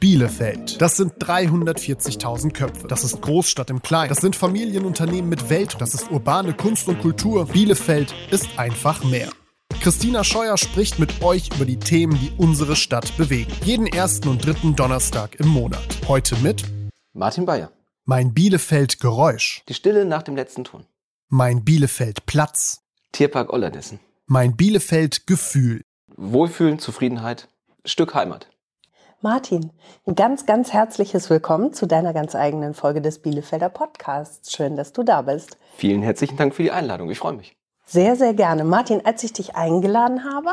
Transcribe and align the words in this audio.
Bielefeld. 0.00 0.80
Das 0.80 0.96
sind 0.96 1.14
340.000 1.14 2.52
Köpfe. 2.52 2.86
Das 2.86 3.02
ist 3.02 3.20
Großstadt 3.20 3.68
im 3.70 3.82
Kleinen. 3.82 4.10
Das 4.10 4.18
sind 4.18 4.36
Familienunternehmen 4.36 5.28
mit 5.28 5.50
Welt. 5.50 5.74
Das 5.80 5.92
ist 5.92 6.12
urbane 6.12 6.54
Kunst 6.54 6.86
und 6.86 7.00
Kultur. 7.00 7.46
Bielefeld 7.46 8.14
ist 8.30 8.46
einfach 8.58 9.02
mehr. 9.02 9.28
Christina 9.80 10.22
Scheuer 10.22 10.56
spricht 10.56 11.00
mit 11.00 11.20
euch 11.22 11.50
über 11.52 11.64
die 11.64 11.80
Themen, 11.80 12.16
die 12.20 12.30
unsere 12.36 12.76
Stadt 12.76 13.16
bewegen. 13.16 13.52
Jeden 13.64 13.88
ersten 13.88 14.28
und 14.28 14.46
dritten 14.46 14.76
Donnerstag 14.76 15.34
im 15.40 15.48
Monat. 15.48 15.98
Heute 16.06 16.36
mit 16.36 16.62
Martin 17.12 17.44
Bayer. 17.44 17.72
Mein 18.04 18.32
Bielefeld 18.32 19.00
Geräusch. 19.00 19.62
Die 19.68 19.74
Stille 19.74 20.04
nach 20.04 20.22
dem 20.22 20.36
letzten 20.36 20.62
Ton. 20.62 20.86
Mein 21.28 21.64
Bielefeld 21.64 22.24
Platz. 22.24 22.82
Tierpark 23.10 23.52
Ollernissen. 23.52 23.98
Mein 24.26 24.56
Bielefeld 24.56 25.26
Gefühl. 25.26 25.82
Wohlfühlen, 26.16 26.78
Zufriedenheit, 26.78 27.48
Stück 27.84 28.14
Heimat. 28.14 28.48
Martin, 29.20 29.72
ein 30.06 30.14
ganz, 30.14 30.46
ganz 30.46 30.72
herzliches 30.72 31.28
Willkommen 31.28 31.72
zu 31.72 31.86
deiner 31.86 32.12
ganz 32.12 32.36
eigenen 32.36 32.72
Folge 32.72 33.00
des 33.00 33.18
Bielefelder 33.18 33.68
Podcasts. 33.68 34.52
Schön, 34.52 34.76
dass 34.76 34.92
du 34.92 35.02
da 35.02 35.22
bist. 35.22 35.58
Vielen 35.74 36.02
herzlichen 36.02 36.36
Dank 36.36 36.54
für 36.54 36.62
die 36.62 36.70
Einladung. 36.70 37.10
Ich 37.10 37.18
freue 37.18 37.32
mich. 37.32 37.56
Sehr, 37.84 38.14
sehr 38.14 38.32
gerne. 38.32 38.62
Martin, 38.62 39.04
als 39.04 39.24
ich 39.24 39.32
dich 39.32 39.56
eingeladen 39.56 40.22
habe, 40.22 40.50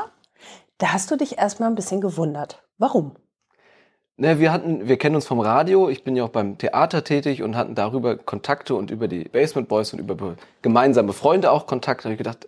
da 0.79 0.93
hast 0.93 1.11
du 1.11 1.15
dich 1.15 1.37
erstmal 1.37 1.69
ein 1.69 1.75
bisschen 1.75 2.01
gewundert. 2.01 2.63
Warum? 2.79 3.11
Ne, 4.17 4.39
wir 4.39 4.51
hatten, 4.51 4.87
wir 4.87 4.97
kennen 4.97 5.13
uns 5.13 5.27
vom 5.27 5.41
Radio. 5.41 5.87
Ich 5.87 6.03
bin 6.03 6.15
ja 6.15 6.23
auch 6.23 6.29
beim 6.29 6.57
Theater 6.57 7.03
tätig 7.03 7.43
und 7.43 7.55
hatten 7.55 7.75
darüber 7.75 8.17
Kontakte 8.17 8.73
und 8.73 8.89
über 8.89 9.07
die 9.07 9.25
Basement 9.25 9.67
Boys 9.67 9.93
und 9.93 9.99
über 9.99 10.37
gemeinsame 10.63 11.13
Freunde 11.13 11.51
auch 11.51 11.67
Kontakte. 11.67 12.03
Da 12.03 12.05
habe 12.05 12.13
ich 12.13 12.17
gedacht, 12.17 12.47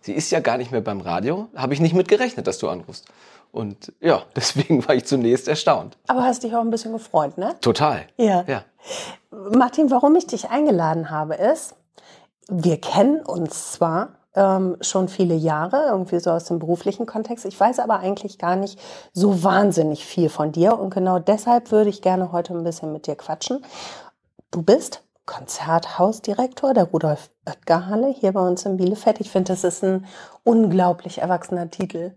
sie 0.00 0.12
ist 0.12 0.30
ja 0.30 0.40
gar 0.40 0.56
nicht 0.56 0.72
mehr 0.72 0.80
beim 0.80 1.00
Radio. 1.00 1.48
Habe 1.54 1.74
ich 1.74 1.80
nicht 1.80 1.94
mit 1.94 2.08
gerechnet, 2.08 2.46
dass 2.46 2.58
du 2.58 2.68
anrufst. 2.68 3.06
Und 3.52 3.92
ja, 4.00 4.22
deswegen 4.36 4.86
war 4.86 4.94
ich 4.94 5.04
zunächst 5.04 5.48
erstaunt. 5.48 5.96
Aber 6.06 6.22
hast 6.24 6.42
dich 6.42 6.54
auch 6.54 6.60
ein 6.60 6.70
bisschen 6.70 6.92
gefreut, 6.92 7.38
ne? 7.38 7.56
Total. 7.60 8.06
Ja. 8.16 8.44
Ja. 8.46 8.64
Martin, 9.30 9.90
warum 9.90 10.16
ich 10.16 10.26
dich 10.26 10.50
eingeladen 10.50 11.10
habe, 11.10 11.34
ist, 11.34 11.74
wir 12.48 12.80
kennen 12.80 13.20
uns 13.20 13.72
zwar 13.72 14.20
ähm, 14.34 14.76
schon 14.80 15.08
viele 15.08 15.34
Jahre, 15.34 15.86
irgendwie 15.88 16.20
so 16.20 16.30
aus 16.30 16.44
dem 16.44 16.58
beruflichen 16.58 17.06
Kontext. 17.06 17.44
Ich 17.44 17.58
weiß 17.58 17.78
aber 17.80 17.98
eigentlich 18.00 18.38
gar 18.38 18.56
nicht 18.56 18.78
so 19.12 19.42
wahnsinnig 19.42 20.04
viel 20.04 20.28
von 20.28 20.52
dir 20.52 20.78
und 20.78 20.94
genau 20.94 21.18
deshalb 21.18 21.72
würde 21.72 21.90
ich 21.90 22.02
gerne 22.02 22.32
heute 22.32 22.54
ein 22.54 22.64
bisschen 22.64 22.92
mit 22.92 23.06
dir 23.06 23.16
quatschen. 23.16 23.64
Du 24.50 24.62
bist 24.62 25.02
Konzerthausdirektor 25.30 26.74
der 26.74 26.84
Rudolf 26.84 27.30
Oetker 27.46 27.86
Halle 27.86 28.08
hier 28.08 28.32
bei 28.32 28.40
uns 28.40 28.66
in 28.66 28.76
Bielefeld. 28.76 29.20
Ich 29.20 29.30
finde, 29.30 29.52
das 29.52 29.62
ist 29.62 29.84
ein 29.84 30.06
unglaublich 30.42 31.18
erwachsener 31.18 31.70
Titel. 31.70 32.14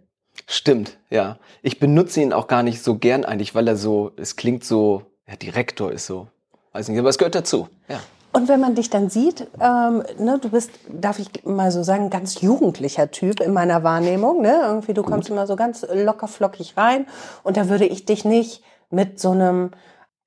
Stimmt, 0.47 0.97
ja. 1.11 1.37
Ich 1.61 1.79
benutze 1.79 2.21
ihn 2.21 2.33
auch 2.33 2.47
gar 2.47 2.63
nicht 2.63 2.81
so 2.81 2.97
gern 2.97 3.23
eigentlich, 3.23 3.53
weil 3.53 3.67
er 3.67 3.75
so, 3.75 4.11
es 4.17 4.35
klingt 4.35 4.63
so, 4.63 5.03
ja, 5.27 5.35
Direktor 5.35 5.91
ist 5.91 6.07
so, 6.07 6.27
weiß 6.71 6.87
nicht, 6.87 6.97
aber 6.97 7.09
es 7.09 7.19
gehört 7.19 7.35
dazu, 7.35 7.67
ja. 7.87 7.99
Und 8.31 8.47
wenn 8.47 8.59
man 8.59 8.73
dich 8.73 8.89
dann 8.89 9.11
sieht, 9.11 9.47
ähm, 9.61 10.01
ne, 10.17 10.39
du 10.41 10.49
bist, 10.49 10.71
darf 10.89 11.19
ich 11.19 11.45
mal 11.45 11.71
so 11.71 11.83
sagen, 11.83 12.09
ganz 12.09 12.41
jugendlicher 12.41 13.11
Typ 13.11 13.41
in 13.41 13.53
meiner 13.53 13.83
Wahrnehmung. 13.83 14.41
Ne? 14.41 14.59
Irgendwie, 14.63 14.95
du 14.95 15.03
Gut. 15.03 15.11
kommst 15.11 15.29
immer 15.29 15.45
so 15.45 15.55
ganz 15.55 15.85
locker 15.93 16.27
flockig 16.27 16.75
rein 16.77 17.05
und 17.43 17.57
da 17.57 17.69
würde 17.69 17.85
ich 17.85 18.05
dich 18.05 18.25
nicht 18.25 18.63
mit 18.89 19.19
so 19.19 19.29
einem, 19.29 19.69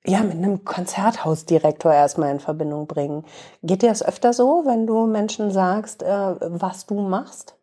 ja, 0.07 0.21
mit 0.21 0.37
einem 0.37 0.63
Konzerthausdirektor 0.63 1.93
erstmal 1.93 2.31
in 2.31 2.39
Verbindung 2.39 2.87
bringen. 2.87 3.25
Geht 3.61 3.81
dir 3.81 3.89
das 3.89 4.03
öfter 4.03 4.33
so, 4.33 4.63
wenn 4.65 4.87
du 4.87 5.05
Menschen 5.05 5.51
sagst, 5.51 6.01
äh, 6.01 6.07
was 6.07 6.85
du 6.85 6.95
machst? 7.01 7.55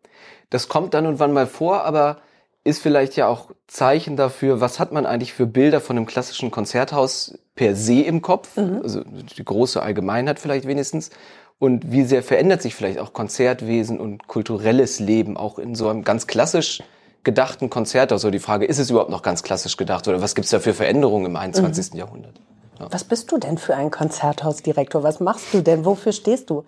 Das 0.51 0.69
kommt 0.69 0.95
dann 0.95 1.07
und 1.07 1.19
wann 1.19 1.33
mal 1.33 1.47
vor, 1.47 1.85
aber 1.85 2.19
ist 2.63 2.83
vielleicht 2.83 3.17
ja 3.17 3.29
auch 3.29 3.51
Zeichen 3.67 4.17
dafür, 4.17 4.61
was 4.61 4.79
hat 4.79 4.93
man 4.93 5.07
eigentlich 5.07 5.33
für 5.33 5.47
Bilder 5.47 5.81
von 5.81 5.97
einem 5.97 6.07
klassischen 6.07 6.51
Konzerthaus 6.51 7.39
per 7.55 7.77
se 7.77 8.01
im 8.03 8.23
Kopf, 8.23 8.57
mhm. 8.57 8.81
also 8.83 9.03
die 9.05 9.45
große 9.45 9.83
Allgemeinheit 9.83 10.39
vielleicht 10.39 10.67
wenigstens, 10.67 11.11
und 11.59 11.93
wie 11.93 12.05
sehr 12.05 12.23
verändert 12.23 12.63
sich 12.63 12.75
vielleicht 12.75 12.99
auch 12.99 13.13
Konzertwesen 13.13 14.01
und 14.01 14.27
kulturelles 14.27 14.99
Leben 14.99 15.37
auch 15.37 15.59
in 15.59 15.75
so 15.75 15.89
einem 15.89 16.03
ganz 16.03 16.27
klassisch 16.27 16.83
gedachten 17.25 17.71
Konzerthaus. 17.71 18.25
Also 18.25 18.31
die 18.31 18.39
Frage, 18.39 18.67
ist 18.67 18.79
es 18.79 18.91
überhaupt 18.91 19.11
noch 19.11 19.23
ganz 19.23 19.43
klassisch 19.43 19.77
gedacht 19.77 20.07
oder 20.09 20.21
was 20.21 20.35
gibt 20.35 20.45
es 20.45 20.51
da 20.51 20.61
für 20.61 20.75
Veränderungen 20.75 21.27
im 21.27 21.37
21. 21.37 21.93
Mhm. 21.93 21.99
Jahrhundert? 21.99 22.41
Ja. 22.79 22.89
Was 22.91 23.05
bist 23.05 23.31
du 23.33 23.39
denn 23.39 23.59
für 23.59 23.75
ein 23.75 23.91
Konzerthausdirektor? 23.91 25.03
Was 25.03 25.21
machst 25.21 25.53
du 25.53 25.63
denn? 25.63 25.85
Wofür 25.85 26.13
stehst 26.13 26.51
du? 26.51 26.65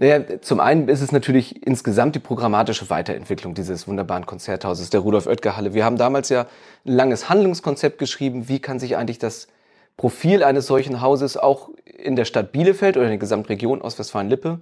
Naja, 0.00 0.40
zum 0.40 0.60
einen 0.60 0.88
ist 0.88 1.00
es 1.00 1.10
natürlich 1.10 1.66
insgesamt 1.66 2.14
die 2.14 2.20
programmatische 2.20 2.88
Weiterentwicklung 2.88 3.54
dieses 3.54 3.88
wunderbaren 3.88 4.26
Konzerthauses, 4.26 4.90
der 4.90 5.00
Rudolf 5.00 5.26
Oetker 5.26 5.56
Halle. 5.56 5.74
Wir 5.74 5.84
haben 5.84 5.96
damals 5.96 6.28
ja 6.28 6.46
ein 6.86 6.92
langes 6.92 7.28
Handlungskonzept 7.28 7.98
geschrieben. 7.98 8.48
Wie 8.48 8.60
kann 8.60 8.78
sich 8.78 8.96
eigentlich 8.96 9.18
das 9.18 9.48
Profil 9.96 10.44
eines 10.44 10.68
solchen 10.68 11.00
Hauses 11.00 11.36
auch 11.36 11.70
in 11.84 12.14
der 12.14 12.24
Stadt 12.24 12.52
Bielefeld 12.52 12.96
oder 12.96 13.06
in 13.06 13.10
der 13.10 13.18
Gesamtregion 13.18 13.82
Ostwestfalen-Lippe 13.82 14.60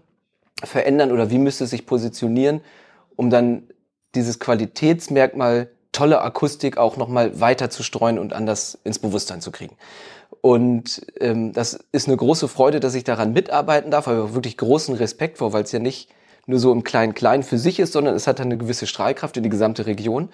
verändern 0.65 1.13
oder 1.13 1.31
wie 1.31 1.39
müsste 1.39 1.65
es 1.65 1.71
sich 1.71 1.85
positionieren, 1.85 2.63
um 3.15 3.29
dann 3.29 3.65
dieses 4.15 4.39
Qualitätsmerkmal 4.39 5.71
tolle 5.93 6.21
Akustik 6.21 6.77
auch 6.77 6.97
nochmal 6.97 7.41
weiter 7.41 7.71
zu 7.71 7.83
streuen 7.83 8.19
und 8.19 8.33
anders 8.33 8.79
ins 8.85 8.99
Bewusstsein 8.99 9.41
zu 9.41 9.51
kriegen. 9.51 9.77
Und 10.41 11.07
ähm, 11.21 11.53
das 11.53 11.79
ist 11.93 12.07
eine 12.07 12.17
große 12.17 12.49
Freude, 12.49 12.81
dass 12.81 12.95
ich 12.95 13.05
daran 13.05 13.33
mitarbeiten 13.33 13.91
darf, 13.91 14.07
aber 14.07 14.35
wirklich 14.35 14.57
großen 14.57 14.95
Respekt 14.95 15.39
vor, 15.39 15.53
weil 15.53 15.65
es 15.65 15.73
ja 15.73 15.79
nicht 15.79 16.11
nur 16.47 16.59
so 16.59 16.71
im 16.71 16.85
Klein-Klein 16.85 17.43
für 17.43 17.59
sich 17.59 17.81
ist, 17.81 17.93
sondern 17.93 18.15
es 18.15 18.27
hat 18.27 18.41
eine 18.41 18.57
gewisse 18.57 18.87
Strahlkraft 18.87 19.37
in 19.37 19.43
die 19.43 19.49
gesamte 19.49 19.87
Region. 19.87 20.29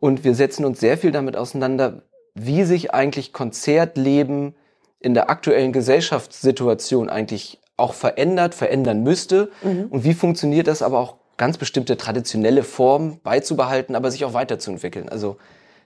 Und 0.00 0.24
wir 0.24 0.34
setzen 0.34 0.64
uns 0.64 0.80
sehr 0.80 0.98
viel 0.98 1.12
damit 1.12 1.36
auseinander, 1.36 2.02
wie 2.34 2.64
sich 2.64 2.92
eigentlich 2.92 3.32
Konzertleben 3.32 4.54
in 4.98 5.14
der 5.14 5.30
aktuellen 5.30 5.72
Gesellschaftssituation 5.72 7.08
eigentlich 7.08 7.60
auch 7.76 7.92
verändert, 7.92 8.54
verändern 8.54 9.02
müsste. 9.02 9.50
Mhm. 9.62 9.86
Und 9.90 10.04
wie 10.04 10.14
funktioniert 10.14 10.66
das 10.66 10.82
aber 10.82 10.98
auch 10.98 11.16
ganz 11.36 11.58
bestimmte 11.58 11.96
traditionelle 11.96 12.62
Formen 12.62 13.20
beizubehalten, 13.22 13.94
aber 13.94 14.10
sich 14.10 14.24
auch 14.24 14.34
weiterzuentwickeln. 14.34 15.08
Also 15.08 15.36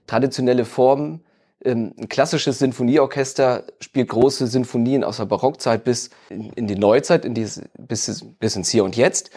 traditionelle 0.06 0.64
Formen 0.64 1.24
ähm, 1.64 1.92
ein 1.98 2.08
klassisches 2.08 2.60
Sinfonieorchester 2.60 3.64
spielt 3.80 4.08
große 4.08 4.46
Sinfonien 4.46 5.02
aus 5.02 5.16
der 5.16 5.24
Barockzeit 5.24 5.82
bis 5.84 6.10
in 6.28 6.66
die 6.66 6.76
Neuzeit, 6.76 7.24
in 7.24 7.34
dieses, 7.34 7.62
bis, 7.76 8.24
bis 8.38 8.56
ins 8.56 8.70
Hier 8.70 8.84
und 8.84 8.96
Jetzt. 8.96 9.30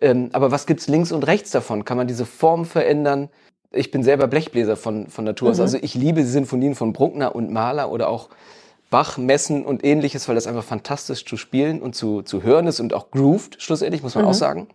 Ähm, 0.00 0.30
aber 0.32 0.50
was 0.50 0.66
gibt's 0.66 0.88
links 0.88 1.12
und 1.12 1.24
rechts 1.24 1.50
davon? 1.50 1.84
Kann 1.84 1.96
man 1.96 2.08
diese 2.08 2.26
Form 2.26 2.64
verändern? 2.64 3.28
Ich 3.70 3.90
bin 3.90 4.02
selber 4.02 4.26
Blechbläser 4.26 4.76
von, 4.76 5.08
von 5.08 5.24
Natur 5.24 5.50
aus. 5.50 5.58
Mhm. 5.58 5.62
Also 5.62 5.78
ich 5.80 5.94
liebe 5.94 6.24
Sinfonien 6.24 6.74
von 6.74 6.92
Bruckner 6.92 7.34
und 7.34 7.52
Mahler 7.52 7.92
oder 7.92 8.08
auch 8.08 8.28
Bach, 8.90 9.18
Messen 9.18 9.64
und 9.64 9.84
ähnliches, 9.84 10.26
weil 10.28 10.34
das 10.34 10.46
einfach 10.46 10.64
fantastisch 10.64 11.26
zu 11.26 11.36
spielen 11.36 11.80
und 11.80 11.94
zu, 11.94 12.22
zu 12.22 12.42
hören 12.42 12.66
ist 12.66 12.80
und 12.80 12.94
auch 12.94 13.10
grooved, 13.10 13.62
schlussendlich, 13.62 14.02
muss 14.02 14.14
man 14.14 14.24
mhm. 14.24 14.30
auch 14.30 14.34
sagen. 14.34 14.68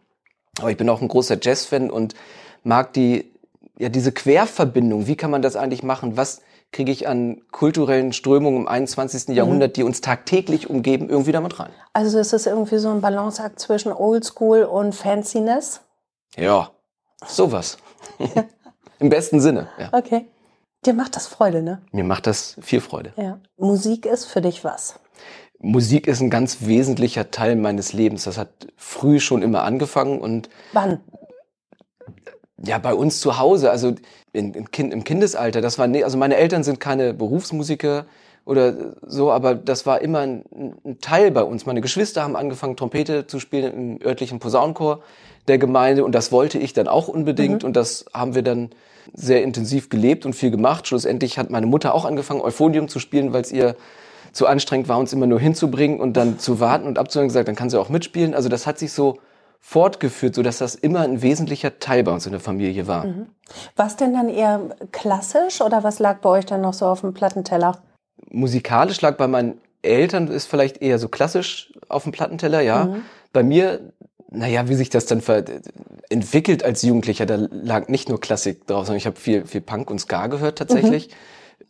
Aber 0.59 0.71
ich 0.71 0.77
bin 0.77 0.89
auch 0.89 1.01
ein 1.01 1.07
großer 1.07 1.37
Jazz-Fan 1.41 1.89
und 1.89 2.15
mag 2.63 2.93
die, 2.93 3.31
ja, 3.77 3.89
diese 3.89 4.11
Querverbindung. 4.11 5.07
Wie 5.07 5.15
kann 5.15 5.31
man 5.31 5.41
das 5.41 5.55
eigentlich 5.55 5.83
machen? 5.83 6.15
Was, 6.17 6.41
kriege 6.73 6.91
ich 6.91 7.07
an 7.07 7.41
kulturellen 7.51 8.11
Strömungen 8.11 8.61
im 8.61 8.67
21. 8.67 9.29
Mhm. 9.29 9.35
Jahrhundert, 9.35 9.77
die 9.77 9.83
uns 9.83 10.01
tagtäglich 10.01 10.69
umgeben, 10.69 11.09
irgendwie 11.09 11.31
damit 11.31 11.59
rein. 11.59 11.69
Also 11.93 12.19
ist 12.19 12.33
es 12.33 12.45
irgendwie 12.45 12.79
so 12.79 12.89
ein 12.89 12.99
Balanceakt 12.99 13.59
zwischen 13.59 13.93
Oldschool 13.93 14.63
und 14.63 14.93
Fanciness? 14.93 15.81
Ja, 16.35 16.71
sowas. 17.25 17.77
Im 18.99 19.09
besten 19.09 19.39
Sinne. 19.39 19.69
Ja. 19.79 19.89
Okay. 19.93 20.25
Dir 20.85 20.93
macht 20.93 21.15
das 21.15 21.27
Freude, 21.27 21.61
ne? 21.61 21.81
Mir 21.91 22.03
macht 22.03 22.27
das 22.27 22.57
viel 22.61 22.81
Freude. 22.81 23.13
Ja. 23.15 23.39
Musik 23.57 24.05
ist 24.05 24.25
für 24.25 24.41
dich 24.41 24.65
was? 24.65 24.99
Musik 25.63 26.07
ist 26.07 26.19
ein 26.19 26.29
ganz 26.29 26.57
wesentlicher 26.59 27.31
Teil 27.31 27.55
meines 27.55 27.93
Lebens. 27.93 28.25
Das 28.25 28.37
hat 28.37 28.49
früh 28.75 29.21
schon 29.21 29.41
immer 29.41 29.63
angefangen 29.63 30.19
und. 30.19 30.49
Wann? 30.73 30.99
Ja, 32.61 32.77
bei 32.79 32.93
uns 32.93 33.21
zu 33.21 33.39
Hause. 33.39 33.71
Also 33.71 33.95
in, 34.33 34.53
in 34.53 34.71
kind, 34.71 34.91
im 34.93 35.05
Kindesalter, 35.05 35.61
das 35.61 35.79
war, 35.79 35.87
also 35.87 36.17
meine 36.17 36.35
Eltern 36.35 36.65
sind 36.65 36.81
keine 36.81 37.13
Berufsmusiker 37.13 38.05
oder 38.43 38.95
so, 39.07 39.31
aber 39.31 39.55
das 39.55 39.85
war 39.85 40.01
immer 40.01 40.19
ein, 40.19 40.43
ein, 40.83 40.99
Teil 40.99 41.31
bei 41.31 41.43
uns. 41.43 41.65
Meine 41.65 41.79
Geschwister 41.79 42.23
haben 42.23 42.35
angefangen, 42.35 42.75
Trompete 42.75 43.25
zu 43.25 43.39
spielen 43.39 43.73
im 43.73 44.05
örtlichen 44.05 44.39
Posaunenchor 44.39 45.01
der 45.47 45.59
Gemeinde 45.59 46.03
und 46.03 46.13
das 46.13 46.33
wollte 46.33 46.59
ich 46.59 46.73
dann 46.73 46.89
auch 46.89 47.07
unbedingt 47.07 47.63
mhm. 47.63 47.67
und 47.67 47.77
das 47.77 48.03
haben 48.13 48.35
wir 48.35 48.41
dann 48.41 48.71
sehr 49.13 49.43
intensiv 49.43 49.87
gelebt 49.87 50.25
und 50.25 50.33
viel 50.33 50.51
gemacht. 50.51 50.87
Schlussendlich 50.87 51.37
hat 51.37 51.49
meine 51.51 51.67
Mutter 51.67 51.93
auch 51.93 52.03
angefangen, 52.03 52.41
Euphonium 52.41 52.89
zu 52.89 52.99
spielen, 52.99 53.31
weil 53.31 53.43
es 53.43 53.51
ihr 53.53 53.77
zu 54.33 54.47
anstrengend 54.47 54.89
war, 54.89 54.97
uns 54.97 55.13
immer 55.13 55.27
nur 55.27 55.39
hinzubringen 55.39 55.99
und 55.99 56.17
dann 56.17 56.39
zu 56.39 56.59
warten 56.59 56.85
und 56.85 56.99
abzuhören 56.99 57.29
gesagt, 57.29 57.47
dann 57.47 57.55
kann 57.55 57.69
sie 57.69 57.79
auch 57.79 57.89
mitspielen. 57.89 58.33
Also 58.33 58.49
das 58.49 58.67
hat 58.67 58.79
sich 58.79 58.91
so 58.91 59.19
fortgeführt, 59.61 60.35
so 60.35 60.43
dass 60.43 60.57
das 60.57 60.75
immer 60.75 61.01
ein 61.01 61.21
wesentlicher 61.21 61.79
Teil 61.79 62.03
bei 62.03 62.11
uns 62.11 62.25
in 62.25 62.33
der 62.33 62.41
Familie 62.41 62.85
war. 62.87 63.05
Mhm. 63.05 63.27
Was 63.77 63.95
denn 63.95 64.13
dann 64.13 64.27
eher 64.27 64.59
klassisch 64.91 65.61
oder 65.61 65.83
was 65.83 65.99
lag 65.99 66.19
bei 66.19 66.29
euch 66.29 66.45
dann 66.45 66.61
noch 66.61 66.73
so 66.73 66.85
auf 66.87 67.01
dem 67.01 67.13
Plattenteller? 67.13 67.77
Musikalisch 68.29 68.99
lag 69.01 69.15
bei 69.15 69.27
meinen 69.27 69.61
Eltern 69.83 70.27
ist 70.27 70.47
vielleicht 70.47 70.81
eher 70.81 70.97
so 70.97 71.07
klassisch 71.07 71.71
auf 71.87 72.03
dem 72.03 72.11
Plattenteller, 72.11 72.61
ja. 72.61 72.85
Mhm. 72.85 73.03
Bei 73.31 73.43
mir, 73.43 73.93
naja, 74.31 74.67
wie 74.67 74.75
sich 74.75 74.89
das 74.89 75.05
dann 75.05 75.21
entwickelt 76.09 76.63
als 76.63 76.81
Jugendlicher, 76.81 77.25
da 77.25 77.35
lag 77.35 77.87
nicht 77.87 78.09
nur 78.09 78.19
Klassik 78.19 78.65
drauf, 78.65 78.85
sondern 78.85 78.97
ich 78.97 79.05
habe 79.05 79.17
viel, 79.17 79.45
viel 79.45 79.61
Punk 79.61 79.91
und 79.91 79.99
Ska 79.99 80.27
gehört 80.27 80.57
tatsächlich. 80.57 81.09
Mhm. 81.09 81.13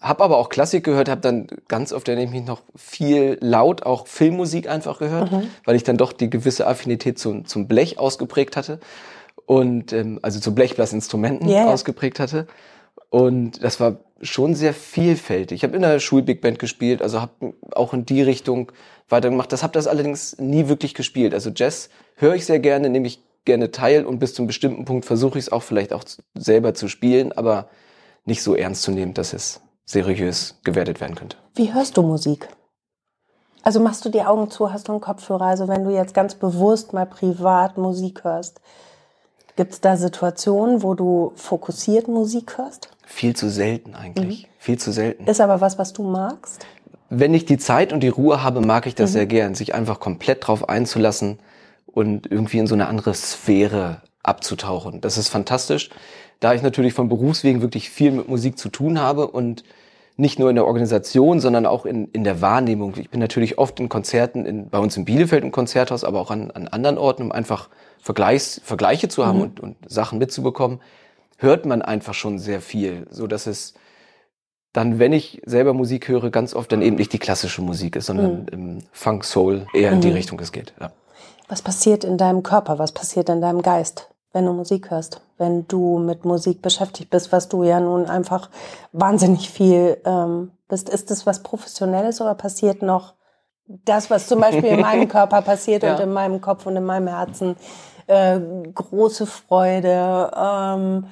Habe 0.04 0.24
aber 0.24 0.38
auch 0.38 0.50
Klassik 0.50 0.84
gehört, 0.84 1.10
habe 1.10 1.22
dann 1.22 1.48
ganz 1.70 1.94
oft 1.94 2.08
erinnere 2.10 2.26
ich 2.26 2.32
mich 2.32 2.46
noch 2.46 2.62
viel 2.76 3.38
laut 3.40 3.84
auch 3.84 4.06
Filmmusik 4.06 4.68
einfach 4.70 5.00
gehört, 5.00 5.32
mhm. 5.32 5.48
weil 5.64 5.78
ich 5.78 5.84
dann 5.84 5.98
doch 5.98 6.12
die 6.12 6.30
gewisse 6.30 6.68
Affinität 6.68 7.18
zum, 7.18 7.46
zum 7.46 7.68
Blech 7.68 7.98
ausgeprägt 7.98 8.58
hatte 8.58 8.80
und 9.46 9.94
ähm, 9.94 10.20
also 10.22 10.42
zu 10.42 10.54
Blechblasinstrumenten 10.54 11.50
yeah. 11.50 11.66
ausgeprägt 11.66 12.20
hatte. 12.20 12.48
Und 13.10 13.64
das 13.64 13.80
war 13.80 14.00
schon 14.22 14.56
sehr 14.56 14.74
vielfältig. 14.74 15.58
Ich 15.58 15.64
habe 15.64 15.76
in 15.76 15.82
der 15.82 16.00
Schul-Big 16.00 16.42
Band 16.42 16.60
gespielt, 16.60 17.02
also 17.02 17.22
habe 17.22 17.54
auch 17.72 17.94
in 17.94 18.06
die 18.06 18.22
Richtung 18.22 18.72
weitergemacht. 19.08 19.52
Das 19.54 19.64
habe 19.64 19.74
das 19.74 19.88
allerdings 19.88 20.38
nie 20.38 20.68
wirklich 20.68 20.94
gespielt. 20.94 21.34
Also 21.34 21.52
Jazz 21.56 21.90
höre 22.16 22.36
ich 22.36 22.46
sehr 22.46 22.60
gerne, 22.60 22.90
nehme 22.90 23.08
ich 23.08 23.24
gerne 23.46 23.72
teil 23.72 24.06
und 24.06 24.20
bis 24.20 24.34
zu 24.34 24.42
einem 24.42 24.48
bestimmten 24.48 24.86
Punkt 24.86 25.06
versuche 25.06 25.38
ich 25.38 25.46
es 25.46 25.52
auch 25.52 25.64
vielleicht 25.64 25.94
auch 25.94 26.04
selber 26.34 26.74
zu 26.74 26.88
spielen, 26.88 27.32
aber 27.32 27.70
nicht 28.26 28.42
so 28.42 28.56
ernst 28.56 28.84
zu 28.84 28.92
nehmen, 28.92 29.14
dass 29.14 29.34
es 29.34 29.62
seriös 29.86 30.60
gewertet 30.64 31.02
werden 31.02 31.16
könnte. 31.16 31.38
Wie 31.56 31.74
hörst 31.74 31.98
du 31.98 32.02
Musik? 32.02 32.48
Also 33.64 33.80
machst 33.80 34.04
du 34.04 34.10
die 34.10 34.22
Augen 34.22 34.52
zu, 34.52 34.74
hast 34.74 34.88
du 34.90 34.92
einen 34.92 35.02
Kopfhörer? 35.02 35.46
Also 35.46 35.68
wenn 35.68 35.86
du 35.86 35.92
jetzt 35.92 36.14
ganz 36.14 36.36
bewusst 36.36 36.94
mal 36.94 37.06
privat 37.06 37.78
Musik 37.78 38.24
hörst, 38.24 38.60
gibt 39.56 39.74
es 39.74 39.82
da 39.82 39.96
Situationen, 39.96 40.84
wo 40.84 40.94
du 40.96 41.32
fokussiert 41.36 42.08
Musik 42.08 42.58
hörst? 42.58 42.90
Viel 43.06 43.36
zu 43.36 43.50
selten 43.50 43.96
eigentlich. 43.96 44.44
Mhm. 44.44 44.50
Viel 44.60 44.80
zu 44.80 44.92
selten. 44.92 45.26
Ist 45.28 45.42
aber 45.42 45.62
was, 45.62 45.78
was 45.78 45.94
du 45.94 46.04
magst? 46.04 46.66
Wenn 47.10 47.34
ich 47.34 47.46
die 47.46 47.58
Zeit 47.58 47.94
und 47.94 48.02
die 48.02 48.10
Ruhe 48.10 48.44
habe, 48.44 48.62
mag 48.62 48.88
ich 48.88 48.96
das 48.96 49.12
mhm. 49.12 49.14
sehr 49.14 49.26
gern, 49.28 49.56
sich 49.56 49.76
einfach 49.76 50.00
komplett 50.00 50.48
drauf 50.48 50.68
einzulassen 50.68 51.40
und 51.86 52.30
irgendwie 52.30 52.58
in 52.58 52.68
so 52.68 52.76
eine 52.76 52.88
andere 52.88 53.14
Sphäre 53.14 54.02
abzutauchen. 54.24 55.00
Das 55.02 55.18
ist 55.18 55.30
fantastisch. 55.30 55.90
Da 56.44 56.54
ich 56.54 56.62
natürlich 56.62 56.94
von 56.94 57.10
Berufswegen 57.10 57.62
wirklich 57.62 57.90
viel 57.90 58.12
mit 58.12 58.28
Musik 58.28 58.58
zu 58.58 58.70
tun 58.70 59.00
habe 59.00 59.28
und 59.28 59.64
nicht 60.16 60.40
nur 60.40 60.50
in 60.50 60.56
der 60.56 60.66
Organisation, 60.66 61.40
sondern 61.40 61.66
auch 61.66 61.86
in, 61.86 62.08
in 62.10 62.24
der 62.24 62.42
Wahrnehmung. 62.42 62.96
Ich 62.98 63.10
bin 63.10 63.20
natürlich 63.20 63.58
oft 63.58 63.80
in 63.80 63.90
Konzerten, 63.90 64.46
in, 64.46 64.70
bei 64.70 64.78
uns 64.78 64.96
in 64.96 65.06
Bielefeld 65.06 65.44
im 65.44 65.52
Konzerthaus, 65.52 66.04
aber 66.04 66.20
auch 66.20 66.30
an, 66.30 66.52
an 66.52 66.68
anderen 66.68 66.98
Orten, 66.98 67.24
um 67.24 67.32
einfach 67.32 67.70
Vergleichs, 68.00 68.62
Vergleiche 68.64 69.08
zu 69.08 69.26
haben 69.26 69.38
mhm. 69.38 69.44
und, 69.44 69.60
und 69.60 69.76
Sachen 69.88 70.20
mitzubekommen 70.20 70.80
hört 71.38 71.66
man 71.66 71.82
einfach 71.82 72.14
schon 72.14 72.40
sehr 72.40 72.62
viel, 72.62 73.06
so 73.12 73.28
dass 73.28 73.48
es 73.48 73.74
dann, 74.72 74.98
wenn 74.98 75.14
ich 75.14 75.42
selber 75.46 75.74
Musik 75.74 76.08
höre, 76.08 76.32
ganz 76.32 76.56
oft 76.56 76.72
dann 76.72 76.82
eben 76.82 76.96
nicht 76.96 77.14
die 77.14 77.20
klassische 77.20 77.62
Musik 77.62 77.96
ist, 77.96 78.08
sondern 78.08 78.42
mhm. 78.42 78.48
im 78.52 78.84
Funk 78.92 79.24
Soul 79.24 79.68
eher 79.74 79.92
in 79.92 80.02
die 80.02 80.08
mhm. 80.08 80.16
Richtung 80.16 80.40
es 80.40 80.52
geht. 80.52 80.74
Ja. 80.80 80.92
Was 81.48 81.62
passiert 81.62 82.04
in 82.04 82.18
deinem 82.18 82.42
Körper? 82.42 82.80
Was 82.80 82.92
passiert 82.92 83.30
in 83.30 83.42
deinem 83.42 83.62
Geist, 83.62 84.10
wenn 84.34 84.46
du 84.46 84.52
Musik 84.52 84.92
hörst? 84.92 85.22
Wenn 85.38 85.66
du 85.68 86.00
mit 86.00 86.26
Musik 86.26 86.62
beschäftigt 86.62 87.12
bist, 87.12 87.32
was 87.32 87.48
du 87.48 87.64
ja 87.64 87.80
nun 87.80 88.08
einfach 88.08 88.50
wahnsinnig 88.92 89.50
viel 89.50 90.02
ähm, 90.06 90.52
bist. 90.68 90.90
Ist 90.90 91.12
das 91.12 91.26
was 91.26 91.44
Professionelles 91.44 92.20
oder 92.20 92.36
passiert 92.36 92.82
noch 92.82 93.14
das, 93.66 94.10
was 94.10 94.28
zum 94.28 94.42
Beispiel 94.42 94.66
in 94.66 94.82
meinem 94.82 95.08
Körper 95.08 95.42
passiert 95.42 95.84
ja. 95.84 95.94
und 95.94 96.02
in 96.02 96.12
meinem 96.12 96.42
Kopf 96.42 96.66
und 96.66 96.76
in 96.76 96.84
meinem 96.84 97.08
Herzen? 97.08 97.56
Äh, 98.08 98.42
große 98.74 99.26
Freude, 99.26 100.30
ähm, 100.36 101.06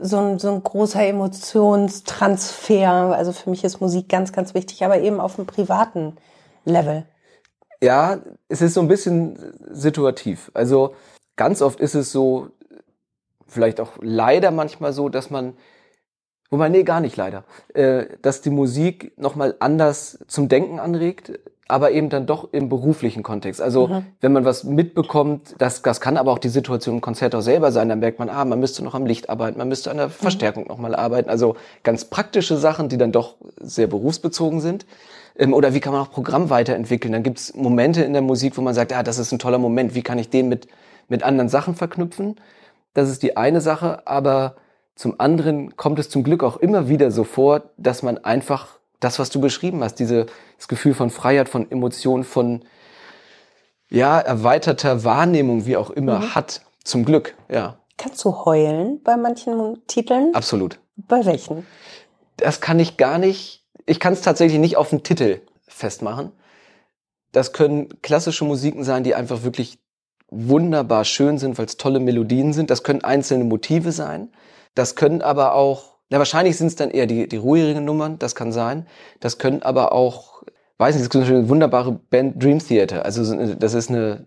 so 0.00 0.18
ein, 0.18 0.38
so 0.38 0.52
ein 0.52 0.62
großer 0.62 1.04
Emotionstransfer. 1.04 3.16
Also 3.16 3.32
für 3.32 3.50
mich 3.50 3.64
ist 3.64 3.80
Musik 3.80 4.08
ganz, 4.08 4.32
ganz 4.32 4.54
wichtig, 4.54 4.84
aber 4.84 5.00
eben 5.00 5.20
auf 5.20 5.38
einem 5.38 5.46
privaten 5.46 6.16
Level. 6.64 7.04
Ja, 7.82 8.20
es 8.48 8.62
ist 8.62 8.74
so 8.74 8.80
ein 8.80 8.86
bisschen 8.86 9.54
situativ. 9.72 10.52
Also 10.54 10.94
ganz 11.36 11.62
oft 11.62 11.80
ist 11.80 11.94
es 11.94 12.12
so, 12.12 12.48
vielleicht 13.46 13.80
auch 13.80 13.92
leider 14.00 14.50
manchmal 14.50 14.92
so, 14.92 15.08
dass 15.08 15.30
man, 15.30 15.54
wobei, 16.50 16.68
nee, 16.68 16.82
gar 16.82 17.00
nicht 17.00 17.16
leider, 17.16 17.44
äh, 17.74 18.06
dass 18.22 18.40
die 18.40 18.50
Musik 18.50 19.12
nochmal 19.16 19.56
anders 19.60 20.18
zum 20.26 20.48
Denken 20.48 20.80
anregt, 20.80 21.38
aber 21.68 21.92
eben 21.92 22.10
dann 22.10 22.26
doch 22.26 22.52
im 22.52 22.68
beruflichen 22.68 23.22
Kontext. 23.22 23.62
Also 23.62 23.86
mhm. 23.86 24.06
wenn 24.20 24.32
man 24.32 24.44
was 24.44 24.64
mitbekommt, 24.64 25.54
das, 25.58 25.80
das 25.80 26.00
kann 26.00 26.18
aber 26.18 26.32
auch 26.32 26.38
die 26.38 26.50
Situation 26.50 26.96
im 26.96 27.00
Konzert 27.00 27.34
auch 27.34 27.40
selber 27.40 27.72
sein, 27.72 27.88
dann 27.88 28.00
merkt 28.00 28.18
man, 28.18 28.28
ah, 28.28 28.44
man 28.44 28.60
müsste 28.60 28.84
noch 28.84 28.94
am 28.94 29.06
Licht 29.06 29.30
arbeiten, 29.30 29.58
man 29.58 29.68
müsste 29.68 29.90
an 29.90 29.96
der 29.96 30.08
mhm. 30.08 30.12
Verstärkung 30.12 30.64
mhm. 30.64 30.68
nochmal 30.68 30.94
arbeiten. 30.94 31.30
Also 31.30 31.56
ganz 31.82 32.04
praktische 32.04 32.56
Sachen, 32.58 32.88
die 32.88 32.98
dann 32.98 33.12
doch 33.12 33.36
sehr 33.58 33.86
berufsbezogen 33.86 34.60
sind. 34.60 34.84
Ähm, 35.38 35.54
oder 35.54 35.72
wie 35.72 35.80
kann 35.80 35.94
man 35.94 36.02
auch 36.02 36.10
Programm 36.10 36.50
weiterentwickeln? 36.50 37.12
Dann 37.12 37.22
gibt 37.22 37.38
es 37.38 37.54
Momente 37.54 38.02
in 38.02 38.12
der 38.12 38.22
Musik, 38.22 38.58
wo 38.58 38.60
man 38.60 38.74
sagt, 38.74 38.92
ah, 38.92 39.02
das 39.02 39.18
ist 39.18 39.32
ein 39.32 39.38
toller 39.38 39.58
Moment, 39.58 39.94
wie 39.94 40.02
kann 40.02 40.18
ich 40.18 40.28
den 40.28 40.50
mit, 40.50 40.68
mit 41.12 41.22
anderen 41.22 41.48
Sachen 41.48 41.76
verknüpfen? 41.76 42.40
Das 42.94 43.08
ist 43.08 43.22
die 43.22 43.36
eine 43.36 43.60
Sache, 43.60 44.06
aber 44.06 44.56
zum 44.96 45.20
anderen 45.20 45.76
kommt 45.76 45.98
es 45.98 46.10
zum 46.10 46.24
Glück 46.24 46.42
auch 46.42 46.56
immer 46.56 46.88
wieder 46.88 47.10
so 47.10 47.22
vor, 47.22 47.70
dass 47.76 48.02
man 48.02 48.18
einfach 48.18 48.78
das, 48.98 49.18
was 49.18 49.30
du 49.30 49.40
beschrieben 49.40 49.82
hast, 49.84 49.96
diese, 49.96 50.26
das 50.56 50.68
Gefühl 50.68 50.94
von 50.94 51.10
Freiheit, 51.10 51.48
von 51.48 51.70
Emotionen, 51.70 52.24
von 52.24 52.64
ja, 53.90 54.18
erweiterter 54.18 55.04
Wahrnehmung, 55.04 55.66
wie 55.66 55.76
auch 55.76 55.90
immer, 55.90 56.20
mhm. 56.20 56.34
hat. 56.34 56.62
Zum 56.82 57.04
Glück, 57.04 57.36
ja. 57.48 57.78
Kannst 57.96 58.24
du 58.24 58.44
heulen 58.44 59.00
bei 59.04 59.16
manchen 59.16 59.86
Titeln? 59.86 60.34
Absolut. 60.34 60.80
Bei 60.96 61.24
welchen? 61.24 61.66
Das 62.38 62.60
kann 62.60 62.80
ich 62.80 62.96
gar 62.96 63.18
nicht. 63.18 63.64
Ich 63.86 64.00
kann 64.00 64.14
es 64.14 64.22
tatsächlich 64.22 64.58
nicht 64.58 64.76
auf 64.76 64.90
den 64.90 65.02
Titel 65.02 65.40
festmachen. 65.68 66.32
Das 67.32 67.52
können 67.52 68.00
klassische 68.02 68.44
Musiken 68.44 68.82
sein, 68.82 69.04
die 69.04 69.14
einfach 69.14 69.42
wirklich 69.42 69.78
wunderbar 70.32 71.04
schön 71.04 71.38
sind, 71.38 71.58
weil 71.58 71.66
es 71.66 71.76
tolle 71.76 72.00
Melodien 72.00 72.52
sind. 72.52 72.70
Das 72.70 72.82
können 72.82 73.04
einzelne 73.04 73.44
Motive 73.44 73.92
sein. 73.92 74.30
Das 74.74 74.96
können 74.96 75.22
aber 75.22 75.54
auch 75.54 75.92
na, 76.12 76.18
wahrscheinlich 76.18 76.58
sind 76.58 76.66
es 76.66 76.76
dann 76.76 76.90
eher 76.90 77.06
die, 77.06 77.26
die 77.26 77.38
ruhigeren 77.38 77.86
Nummern, 77.86 78.18
das 78.18 78.34
kann 78.34 78.52
sein. 78.52 78.86
Das 79.20 79.38
können 79.38 79.62
aber 79.62 79.92
auch, 79.92 80.42
weiß 80.76 80.94
nicht, 80.94 81.12
das 81.14 81.22
ist 81.22 81.28
eine 81.30 81.48
wunderbare 81.48 81.92
Band 81.92 82.42
Dream 82.42 82.58
Theater. 82.58 83.06
Also 83.06 83.34
das 83.54 83.72
ist 83.72 83.88
eine, 83.88 84.26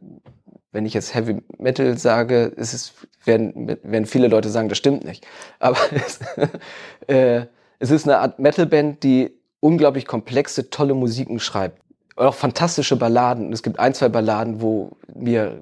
wenn 0.72 0.88
ich 0.88 0.96
jetzt 0.96 1.14
Heavy 1.14 1.44
Metal 1.60 1.96
sage, 2.00 2.46
ist 2.46 2.74
es, 2.74 2.94
werden, 3.24 3.68
werden 3.84 4.08
viele 4.08 4.30
Leute 4.30 4.50
sagen, 4.50 4.68
das 4.68 4.80
stimmt 4.80 5.06
nicht. 5.06 5.28
Aber 5.60 5.78
es, 5.92 6.20
äh, 7.06 7.46
es 7.78 7.92
ist 7.92 8.08
eine 8.08 8.18
Art 8.18 8.40
Metal-Band, 8.40 9.04
die 9.04 9.40
unglaublich 9.60 10.08
komplexe, 10.08 10.72
tolle 10.72 10.96
Musiken 10.96 11.38
schreibt. 11.38 11.84
Auch 12.16 12.34
fantastische 12.34 12.96
Balladen. 12.96 13.46
Und 13.46 13.54
es 13.54 13.62
gibt 13.62 13.78
ein, 13.78 13.94
zwei 13.94 14.10
Balladen, 14.10 14.60
wo 14.60 14.98
mir 15.14 15.62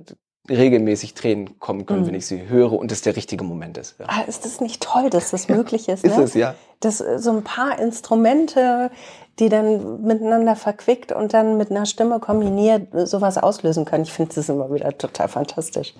regelmäßig 0.49 1.13
Tränen 1.13 1.59
kommen 1.59 1.85
können, 1.85 2.01
mhm. 2.01 2.07
wenn 2.07 2.15
ich 2.15 2.25
sie 2.25 2.47
höre 2.49 2.73
und 2.73 2.91
es 2.91 3.01
der 3.01 3.15
richtige 3.15 3.43
Moment 3.43 3.77
ist. 3.77 3.95
Ja. 3.99 4.05
Ah, 4.09 4.21
ist 4.27 4.43
das 4.43 4.59
nicht 4.59 4.83
toll, 4.83 5.09
dass 5.09 5.31
das 5.31 5.47
möglich 5.49 5.87
ist? 5.87 6.03
ist 6.03 6.17
ne? 6.17 6.23
es, 6.23 6.33
ja. 6.33 6.55
Dass 6.79 6.99
äh, 6.99 7.19
so 7.19 7.31
ein 7.31 7.43
paar 7.43 7.79
Instrumente, 7.79 8.91
die 9.39 9.49
dann 9.49 10.03
miteinander 10.03 10.55
verquickt 10.55 11.11
und 11.11 11.33
dann 11.33 11.57
mit 11.57 11.71
einer 11.71 11.85
Stimme 11.85 12.19
kombiniert 12.19 12.93
äh, 12.93 13.05
sowas 13.05 13.37
auslösen 13.37 13.85
können. 13.85 14.03
Ich 14.03 14.13
finde 14.13 14.35
das 14.35 14.49
immer 14.49 14.73
wieder 14.73 14.97
total 14.97 15.29
fantastisch. 15.29 15.93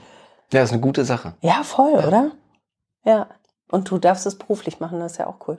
Ja, 0.51 0.62
ist 0.62 0.71
eine 0.71 0.81
gute 0.81 1.05
Sache. 1.05 1.35
Ja, 1.41 1.63
voll, 1.63 1.93
ja. 1.93 2.07
oder? 2.07 2.31
Ja. 3.05 3.27
Und 3.71 3.89
du 3.89 3.97
darfst 3.97 4.25
es 4.25 4.38
beruflich 4.38 4.79
machen, 4.79 5.00
das 5.00 5.13
ist 5.13 5.17
ja 5.19 5.27
auch 5.27 5.47
cool. 5.47 5.57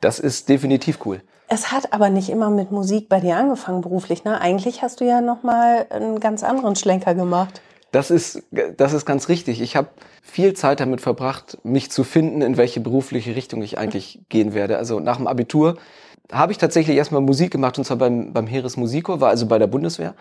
Das 0.00 0.18
ist 0.18 0.48
definitiv 0.48 1.00
cool. 1.04 1.20
Es 1.48 1.72
hat 1.72 1.92
aber 1.92 2.10
nicht 2.10 2.30
immer 2.30 2.48
mit 2.48 2.70
Musik 2.70 3.08
bei 3.08 3.20
dir 3.20 3.36
angefangen 3.36 3.80
beruflich, 3.80 4.24
ne? 4.24 4.40
Eigentlich 4.40 4.82
hast 4.82 5.00
du 5.00 5.04
ja 5.04 5.20
noch 5.20 5.42
mal 5.42 5.84
einen 5.90 6.20
ganz 6.20 6.44
anderen 6.44 6.76
Schlenker 6.76 7.14
gemacht. 7.14 7.60
Das 7.92 8.10
ist, 8.10 8.42
das 8.76 8.92
ist 8.92 9.04
ganz 9.04 9.28
richtig. 9.28 9.60
Ich 9.60 9.74
habe 9.74 9.88
viel 10.22 10.54
Zeit 10.54 10.80
damit 10.80 11.00
verbracht, 11.00 11.58
mich 11.64 11.90
zu 11.90 12.04
finden, 12.04 12.40
in 12.40 12.56
welche 12.56 12.80
berufliche 12.80 13.34
Richtung 13.34 13.62
ich 13.62 13.78
eigentlich 13.78 14.20
gehen 14.28 14.54
werde. 14.54 14.78
Also 14.78 15.00
nach 15.00 15.16
dem 15.16 15.26
Abitur 15.26 15.76
habe 16.32 16.52
ich 16.52 16.58
tatsächlich 16.58 16.96
erstmal 16.96 17.20
Musik 17.20 17.50
gemacht 17.50 17.78
und 17.78 17.84
zwar 17.84 17.96
beim, 17.96 18.32
beim 18.32 18.46
Heeresmusikchor, 18.46 19.20
war 19.20 19.30
also 19.30 19.46
bei 19.46 19.58
der 19.58 19.66
Bundeswehr 19.66 20.14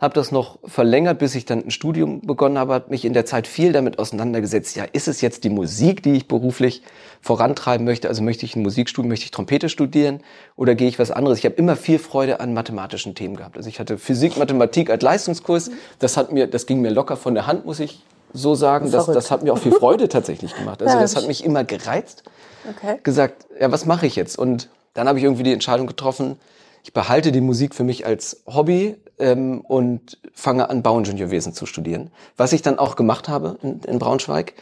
habe 0.00 0.14
das 0.14 0.32
noch 0.32 0.58
verlängert, 0.64 1.18
bis 1.18 1.34
ich 1.34 1.44
dann 1.44 1.64
ein 1.64 1.70
Studium 1.70 2.20
begonnen 2.20 2.58
habe, 2.58 2.74
habe 2.74 2.90
mich 2.90 3.04
in 3.04 3.12
der 3.12 3.26
Zeit 3.26 3.46
viel 3.46 3.72
damit 3.72 3.98
auseinandergesetzt. 3.98 4.74
Ja, 4.76 4.84
ist 4.92 5.06
es 5.06 5.20
jetzt 5.20 5.44
die 5.44 5.50
Musik, 5.50 6.02
die 6.02 6.12
ich 6.12 6.26
beruflich 6.26 6.82
vorantreiben 7.20 7.86
möchte? 7.86 8.08
Also 8.08 8.22
möchte 8.22 8.44
ich 8.44 8.56
ein 8.56 8.62
Musikstudium, 8.62 9.08
möchte 9.08 9.24
ich 9.24 9.30
Trompete 9.30 9.68
studieren 9.68 10.20
oder 10.56 10.74
gehe 10.74 10.88
ich 10.88 10.98
was 10.98 11.10
anderes? 11.10 11.38
Ich 11.38 11.44
habe 11.44 11.54
immer 11.54 11.76
viel 11.76 12.00
Freude 12.00 12.40
an 12.40 12.54
mathematischen 12.54 13.14
Themen 13.14 13.36
gehabt. 13.36 13.56
Also 13.56 13.68
ich 13.68 13.78
hatte 13.78 13.96
Physik, 13.96 14.36
Mathematik 14.36 14.90
als 14.90 15.02
Leistungskurs. 15.02 15.70
Das 16.00 16.16
hat 16.16 16.32
mir, 16.32 16.48
das 16.48 16.66
ging 16.66 16.80
mir 16.80 16.90
locker 16.90 17.16
von 17.16 17.34
der 17.34 17.46
Hand, 17.46 17.64
muss 17.64 17.78
ich 17.78 18.02
so 18.32 18.56
sagen. 18.56 18.90
Das, 18.90 19.06
das 19.06 19.30
hat 19.30 19.44
mir 19.44 19.52
auch 19.52 19.58
viel 19.58 19.72
Freude 19.72 20.08
tatsächlich 20.08 20.56
gemacht. 20.56 20.82
Also 20.82 20.98
das 20.98 21.14
hat 21.14 21.28
mich 21.28 21.44
immer 21.44 21.62
gereizt. 21.62 22.24
Okay. 22.68 22.98
Gesagt, 23.02 23.46
ja, 23.60 23.70
was 23.70 23.86
mache 23.86 24.06
ich 24.06 24.16
jetzt? 24.16 24.38
Und 24.38 24.68
dann 24.94 25.08
habe 25.08 25.18
ich 25.18 25.24
irgendwie 25.24 25.42
die 25.42 25.52
Entscheidung 25.52 25.86
getroffen, 25.86 26.36
ich 26.84 26.92
behalte 26.92 27.32
die 27.32 27.40
Musik 27.40 27.74
für 27.74 27.84
mich 27.84 28.06
als 28.06 28.42
Hobby 28.46 28.96
ähm, 29.18 29.60
und 29.62 30.18
fange 30.32 30.68
an, 30.68 30.82
Bauingenieurwesen 30.82 31.54
zu 31.54 31.66
studieren. 31.66 32.10
Was 32.36 32.52
ich 32.52 32.62
dann 32.62 32.78
auch 32.78 32.94
gemacht 32.96 33.28
habe 33.28 33.58
in, 33.62 33.80
in 33.80 33.98
Braunschweig. 33.98 34.54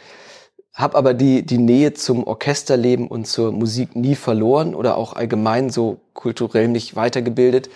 Habe 0.73 0.97
aber 0.97 1.13
die, 1.13 1.45
die 1.45 1.59
Nähe 1.59 1.93
zum 1.93 2.23
Orchesterleben 2.23 3.07
und 3.07 3.27
zur 3.27 3.51
Musik 3.51 3.95
nie 3.95 4.15
verloren 4.15 4.73
oder 4.73 4.97
auch 4.97 5.13
allgemein 5.13 5.69
so 5.69 5.99
kulturell 6.13 6.67
nicht 6.67 6.95
weitergebildet 6.95 7.69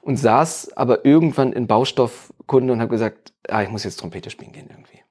und 0.00 0.16
saß 0.16 0.74
aber 0.74 1.04
irgendwann 1.04 1.52
in 1.52 1.66
Baustoffkunde 1.66 2.72
und 2.72 2.80
habe 2.80 2.88
gesagt, 2.88 3.34
ah, 3.48 3.62
ich 3.62 3.68
muss 3.68 3.84
jetzt 3.84 4.00
Trompete 4.00 4.30
spielen 4.30 4.52
gehen 4.52 4.68
irgendwie. 4.70 5.02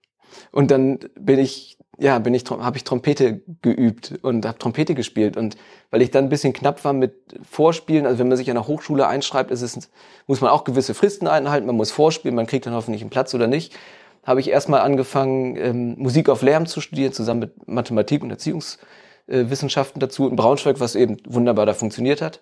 Und 0.52 0.72
dann 0.72 0.98
bin 1.20 1.38
ich 1.38 1.77
ja, 2.00 2.20
bin 2.20 2.34
ich 2.34 2.44
habe 2.50 2.78
ich 2.78 2.84
Trompete 2.84 3.42
geübt 3.62 4.14
und 4.22 4.46
habe 4.46 4.60
Trompete 4.60 4.94
gespielt. 4.94 5.36
Und 5.36 5.58
weil 5.90 6.02
ich 6.02 6.12
dann 6.12 6.26
ein 6.26 6.30
bisschen 6.30 6.54
knapp 6.54 6.84
war 6.86 6.94
mit 6.94 7.14
Vorspielen, 7.50 8.06
also 8.06 8.20
wenn 8.20 8.28
man 8.28 8.38
sich 8.38 8.50
an 8.50 8.56
der 8.56 8.68
Hochschule 8.68 9.08
einschreibt, 9.08 9.50
ist 9.50 9.62
es, 9.62 9.90
muss 10.28 10.42
man 10.42 10.52
auch 10.52 10.64
gewisse 10.64 10.94
Fristen 10.94 11.28
einhalten, 11.28 11.66
man 11.66 11.76
muss 11.76 11.92
vorspielen, 11.92 12.36
man 12.36 12.46
kriegt 12.46 12.66
dann 12.66 12.74
hoffentlich 12.74 13.02
einen 13.02 13.10
Platz 13.10 13.34
oder 13.34 13.48
nicht, 13.48 13.76
habe 14.24 14.40
ich 14.42 14.50
erstmal 14.50 14.82
angefangen 14.82 15.56
ähm, 15.56 15.96
Musik 15.98 16.30
auf 16.30 16.42
Lärm 16.42 16.68
zu 16.68 16.82
studieren 16.82 17.14
zusammen 17.14 17.40
mit 17.40 17.68
Mathematik 17.68 18.22
und 18.22 18.30
Erziehungswissenschaften 18.30 20.00
dazu 20.00 20.28
in 20.28 20.36
Braunschweig, 20.36 20.80
was 20.80 20.96
eben 20.96 21.18
wunderbar 21.26 21.66
da 21.66 21.74
funktioniert 21.74 22.22
hat. 22.22 22.42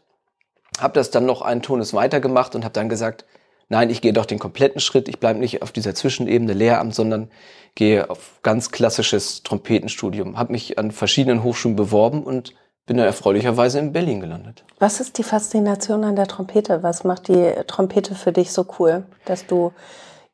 Habe 0.79 0.95
das 0.95 1.11
dann 1.11 1.25
noch 1.25 1.41
einen 1.41 1.61
Tones 1.61 1.93
weitergemacht 1.93 2.55
und 2.55 2.65
habe 2.65 2.73
dann 2.73 2.89
gesagt, 2.89 3.25
nein, 3.69 3.89
ich 3.89 4.01
gehe 4.01 4.13
doch 4.13 4.25
den 4.25 4.39
kompletten 4.39 4.79
Schritt, 4.81 5.07
ich 5.07 5.19
bleibe 5.19 5.39
nicht 5.39 5.61
auf 5.61 5.71
dieser 5.71 5.95
Zwischenebene 5.95 6.53
Lehramt, 6.53 6.95
sondern 6.95 7.29
gehe 7.75 8.09
auf 8.09 8.39
ganz 8.43 8.71
klassisches 8.71 9.43
Trompetenstudium. 9.43 10.37
Habe 10.37 10.53
mich 10.53 10.77
an 10.77 10.91
verschiedenen 10.91 11.43
Hochschulen 11.43 11.75
beworben 11.75 12.23
und 12.23 12.53
bin 12.85 12.97
dann 12.97 13.07
erfreulicherweise 13.07 13.79
in 13.79 13.91
Berlin 13.91 14.19
gelandet. 14.19 14.63
Was 14.79 14.99
ist 14.99 15.17
die 15.17 15.23
Faszination 15.23 16.03
an 16.03 16.15
der 16.15 16.27
Trompete? 16.27 16.83
Was 16.83 17.03
macht 17.03 17.27
die 17.27 17.53
Trompete 17.67 18.15
für 18.15 18.31
dich 18.31 18.51
so 18.51 18.65
cool, 18.79 19.05
dass 19.25 19.47
du 19.47 19.73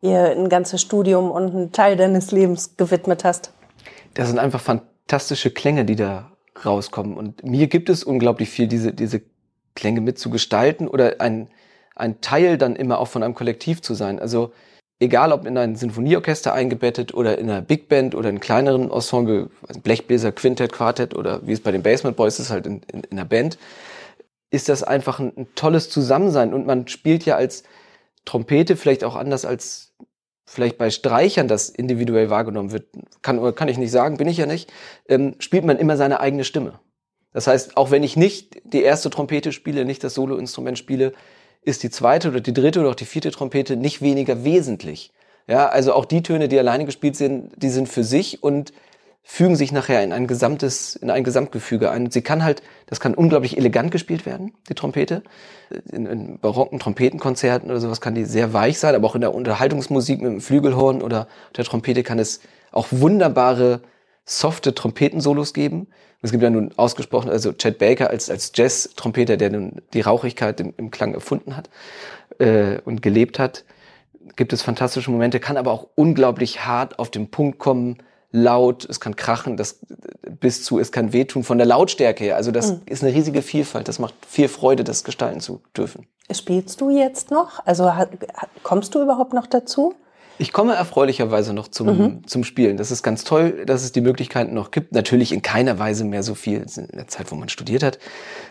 ihr 0.01 0.31
ein 0.31 0.49
ganzes 0.49 0.81
Studium 0.81 1.31
und 1.31 1.55
einen 1.55 1.71
Teil 1.71 1.95
deines 1.95 2.31
Lebens 2.31 2.75
gewidmet 2.75 3.23
hast? 3.23 3.53
Das 4.13 4.27
sind 4.27 4.39
einfach 4.39 4.59
fantastische 4.59 5.51
Klänge, 5.51 5.85
die 5.85 5.95
da 5.95 6.31
rauskommen. 6.65 7.15
Und 7.15 7.43
mir 7.43 7.67
gibt 7.67 7.89
es 7.89 8.03
unglaublich 8.03 8.49
viel, 8.49 8.67
diese, 8.67 8.93
diese 8.93 9.21
Klänge 9.75 10.01
mitzugestalten 10.01 10.87
oder 10.87 11.21
ein, 11.21 11.49
ein 11.95 12.21
Teil 12.21 12.57
dann 12.57 12.75
immer 12.75 12.99
auch 12.99 13.07
von 13.07 13.23
einem 13.23 13.33
Kollektiv 13.33 13.81
zu 13.81 13.93
sein. 13.93 14.19
Also 14.19 14.51
egal 14.99 15.31
ob 15.33 15.45
in 15.45 15.57
ein 15.57 15.75
Sinfonieorchester 15.75 16.53
eingebettet 16.53 17.13
oder 17.13 17.37
in 17.37 17.49
einer 17.49 17.61
Big 17.61 17.89
Band 17.89 18.15
oder 18.15 18.29
in 18.29 18.39
kleineren 18.39 18.91
Ensemble, 18.91 19.49
Blechbläser, 19.83 20.31
Quintett, 20.31 20.71
Quartett 20.71 21.15
oder 21.15 21.45
wie 21.45 21.53
es 21.53 21.61
bei 21.61 21.71
den 21.71 21.83
Basement 21.83 22.15
Boys 22.15 22.39
ist, 22.39 22.51
halt 22.51 22.67
in, 22.67 22.81
in, 22.91 23.01
in 23.03 23.17
einer 23.17 23.25
Band, 23.25 23.57
ist 24.51 24.69
das 24.69 24.83
einfach 24.83 25.19
ein, 25.19 25.33
ein, 25.35 25.47
tolles 25.55 25.89
Zusammensein. 25.89 26.53
Und 26.53 26.67
man 26.67 26.87
spielt 26.87 27.25
ja 27.25 27.35
als 27.35 27.63
Trompete 28.25 28.75
vielleicht 28.75 29.03
auch 29.03 29.15
anders 29.15 29.45
als 29.45 29.93
vielleicht 30.45 30.77
bei 30.77 30.89
Streichern 30.89 31.47
das 31.47 31.69
individuell 31.69 32.29
wahrgenommen 32.29 32.71
wird. 32.71 32.87
Kann, 33.21 33.55
kann 33.55 33.69
ich 33.69 33.77
nicht 33.77 33.91
sagen, 33.91 34.17
bin 34.17 34.27
ich 34.27 34.37
ja 34.37 34.45
nicht, 34.45 34.71
ähm, 35.07 35.35
spielt 35.39 35.65
man 35.65 35.77
immer 35.77 35.97
seine 35.97 36.19
eigene 36.19 36.43
Stimme. 36.43 36.79
Das 37.33 37.47
heißt, 37.47 37.77
auch 37.77 37.91
wenn 37.91 38.03
ich 38.03 38.17
nicht 38.17 38.61
die 38.65 38.83
erste 38.83 39.09
Trompete 39.09 39.53
spiele, 39.53 39.85
nicht 39.85 40.03
das 40.03 40.13
Soloinstrument 40.13 40.77
spiele, 40.77 41.13
ist 41.63 41.83
die 41.83 41.89
zweite 41.89 42.29
oder 42.29 42.41
die 42.41 42.53
dritte 42.53 42.79
oder 42.79 42.89
auch 42.89 42.95
die 42.95 43.05
vierte 43.05 43.31
Trompete 43.31 43.75
nicht 43.75 44.01
weniger 44.01 44.43
wesentlich. 44.43 45.11
Ja, 45.47 45.67
also 45.67 45.93
auch 45.93 46.05
die 46.05 46.23
Töne, 46.23 46.47
die 46.47 46.59
alleine 46.59 46.85
gespielt 46.85 47.15
sind, 47.15 47.51
die 47.57 47.69
sind 47.69 47.89
für 47.89 48.03
sich 48.03 48.41
und 48.43 48.73
fügen 49.23 49.55
sich 49.55 49.71
nachher 49.71 50.03
in 50.03 50.13
ein 50.13 50.27
gesamtes, 50.27 50.95
in 50.95 51.09
ein 51.09 51.23
Gesamtgefüge 51.23 51.91
ein. 51.91 52.09
Sie 52.09 52.21
kann 52.21 52.43
halt, 52.43 52.63
das 52.87 52.99
kann 52.99 53.13
unglaublich 53.13 53.57
elegant 53.57 53.91
gespielt 53.91 54.25
werden, 54.25 54.53
die 54.67 54.73
Trompete. 54.73 55.23
In, 55.91 56.05
in 56.05 56.39
barocken 56.39 56.79
Trompetenkonzerten 56.79 57.69
oder 57.69 57.79
sowas 57.79 58.01
kann 58.01 58.15
die 58.15 58.25
sehr 58.25 58.53
weich 58.53 58.79
sein, 58.79 58.95
aber 58.95 59.07
auch 59.07 59.15
in 59.15 59.21
der 59.21 59.33
Unterhaltungsmusik 59.33 60.21
mit 60.21 60.31
dem 60.31 60.41
Flügelhorn 60.41 61.01
oder 61.01 61.27
der 61.55 61.65
Trompete 61.65 62.03
kann 62.03 62.19
es 62.19 62.41
auch 62.71 62.87
wunderbare, 62.91 63.81
softe 64.31 64.73
Trompetensolos 64.73 65.53
geben. 65.53 65.87
Es 66.21 66.31
gibt 66.31 66.43
ja 66.43 66.49
nun 66.49 66.71
ausgesprochen, 66.77 67.29
also 67.29 67.51
Chad 67.51 67.79
Baker 67.79 68.09
als, 68.09 68.29
als 68.29 68.51
Jazz-Trompeter, 68.53 69.37
der 69.37 69.49
nun 69.49 69.81
die 69.93 70.01
Rauchigkeit 70.01 70.59
im, 70.59 70.73
im 70.77 70.91
Klang 70.91 71.13
erfunden 71.13 71.57
hat 71.57 71.69
äh, 72.39 72.79
und 72.85 73.01
gelebt 73.01 73.39
hat, 73.39 73.65
gibt 74.35 74.53
es 74.53 74.61
fantastische 74.61 75.11
Momente, 75.11 75.39
kann 75.39 75.57
aber 75.57 75.71
auch 75.71 75.87
unglaublich 75.95 76.65
hart 76.65 76.99
auf 76.99 77.09
den 77.09 77.29
Punkt 77.29 77.59
kommen, 77.59 77.97
laut, 78.31 78.85
es 78.85 78.99
kann 78.99 79.15
krachen, 79.15 79.57
das 79.57 79.79
bis 80.39 80.63
zu, 80.63 80.79
es 80.79 80.91
kann 80.91 81.11
wehtun 81.11 81.43
von 81.43 81.57
der 81.57 81.67
Lautstärke 81.67 82.23
her. 82.23 82.35
Also 82.37 82.51
das 82.51 82.71
mhm. 82.71 82.81
ist 82.85 83.03
eine 83.03 83.13
riesige 83.13 83.41
Vielfalt. 83.41 83.87
Das 83.87 83.99
macht 83.99 84.13
viel 84.25 84.47
Freude, 84.47 84.83
das 84.83 85.03
gestalten 85.03 85.41
zu 85.41 85.61
dürfen. 85.75 86.07
Spielst 86.31 86.79
du 86.79 86.89
jetzt 86.89 87.31
noch? 87.31 87.65
Also 87.65 87.91
kommst 88.63 88.95
du 88.95 89.01
überhaupt 89.01 89.33
noch 89.33 89.47
dazu? 89.47 89.95
Ich 90.37 90.53
komme 90.53 90.73
erfreulicherweise 90.73 91.53
noch 91.53 91.67
zum, 91.67 91.87
mhm. 91.87 92.27
zum 92.27 92.43
Spielen. 92.43 92.77
Das 92.77 92.89
ist 92.89 93.03
ganz 93.03 93.23
toll, 93.23 93.63
dass 93.65 93.83
es 93.83 93.91
die 93.91 94.01
Möglichkeiten 94.01 94.53
noch 94.53 94.71
gibt. 94.71 94.93
Natürlich 94.93 95.31
in 95.31 95.41
keiner 95.41 95.77
Weise 95.77 96.03
mehr 96.03 96.23
so 96.23 96.35
viel 96.35 96.65
in 96.75 96.87
der 96.97 97.07
Zeit, 97.07 97.31
wo 97.31 97.35
man 97.35 97.49
studiert 97.49 97.83
hat 97.83 97.99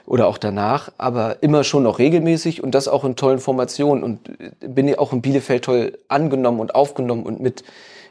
oder 0.06 0.28
auch 0.28 0.38
danach, 0.38 0.92
aber 0.99 1.42
immer 1.42 1.64
schon 1.64 1.82
noch 1.82 1.99
regelmäßig 1.99 2.62
und 2.62 2.75
das 2.75 2.87
auch 2.87 3.04
in 3.04 3.16
tollen 3.16 3.38
Formationen 3.38 4.04
und 4.04 4.20
bin 4.60 4.88
ja 4.88 4.99
auch 4.99 5.12
in 5.12 5.22
Bielefeld 5.22 5.64
toll 5.64 5.99
angenommen 6.08 6.60
und 6.60 6.75
aufgenommen 6.75 7.25
und 7.25 7.40
mit 7.40 7.64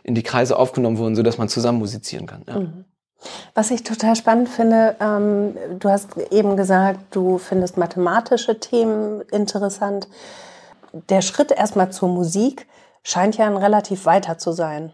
in 0.04 0.16
die 0.16 0.24
Kreise 0.24 0.58
aufgenommen 0.58 0.98
worden, 0.98 1.16
so 1.16 1.24
dass 1.24 1.38
man 1.38 1.50
zusammen 1.50 1.80
musizieren 1.80 2.26
kann. 2.26 2.44
Ja. 2.48 2.60
Mhm. 2.60 2.86
Was 3.54 3.72
ich 3.72 3.84
total 3.84 4.16
spannend 4.16 4.50
finde, 4.50 4.96
ähm, 5.02 5.58
du 5.78 5.90
hast 5.90 6.10
eben 6.32 6.56
gesagt, 6.56 7.00
du 7.12 7.38
findest 7.38 7.78
mathematische 7.78 8.60
Themen 8.60 9.22
interessant. 9.32 10.08
Der 11.10 11.22
Schritt 11.22 11.52
erstmal 11.52 11.92
zur 11.92 12.10
Musik 12.10 12.66
scheint 13.10 13.38
ja 13.38 13.48
ein 13.48 13.58
relativ 13.58 14.06
weiter 14.06 14.38
zu 14.38 14.52
sein. 14.52 14.94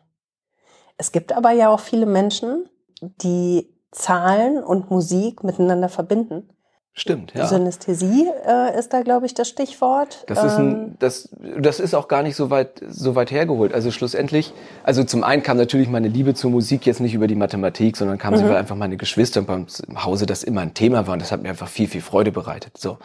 Es 0.97 1.11
gibt 1.11 1.33
aber 1.33 1.51
ja 1.51 1.69
auch 1.69 1.81
viele 1.81 2.05
Menschen, 2.05 2.69
die 3.01 3.73
Zahlen 3.91 4.63
und 4.63 4.89
Musik 4.89 5.43
miteinander 5.43 5.89
verbinden. 5.89 6.49
Stimmt, 6.97 7.33
ja. 7.33 7.45
Synästhesie 7.45 8.25
äh, 8.47 8.79
ist 8.79 8.93
da, 8.93 9.01
glaube 9.01 9.25
ich, 9.25 9.33
das 9.33 9.49
Stichwort. 9.49 10.23
Das 10.27 10.41
ist, 10.41 10.53
ein, 10.53 10.71
ähm, 10.71 10.95
das, 10.97 11.27
das 11.59 11.81
ist 11.81 11.93
auch 11.93 12.07
gar 12.07 12.23
nicht 12.23 12.37
so 12.37 12.49
weit, 12.49 12.81
so 12.87 13.15
weit 13.15 13.31
hergeholt. 13.31 13.73
Also 13.73 13.91
schlussendlich, 13.91 14.53
also 14.81 15.03
zum 15.03 15.25
einen 15.25 15.43
kam 15.43 15.57
natürlich 15.57 15.89
meine 15.89 16.07
Liebe 16.07 16.35
zur 16.35 16.51
Musik 16.51 16.85
jetzt 16.85 17.01
nicht 17.01 17.13
über 17.13 17.27
die 17.27 17.35
Mathematik, 17.35 17.97
sondern 17.97 18.17
kam 18.17 18.33
mhm. 18.33 18.37
sie, 18.37 18.43
weil 18.45 18.55
einfach 18.55 18.77
meine 18.77 18.95
Geschwister 18.95 19.41
und 19.41 19.45
beim 19.45 19.67
Hause 20.05 20.25
das 20.25 20.41
immer 20.41 20.61
ein 20.61 20.73
Thema 20.73 21.05
war 21.05 21.13
und 21.13 21.21
das 21.21 21.33
hat 21.33 21.43
mir 21.43 21.49
einfach 21.49 21.67
viel, 21.67 21.89
viel 21.89 21.99
Freude 21.99 22.31
bereitet. 22.31 22.77
So. 22.77 22.97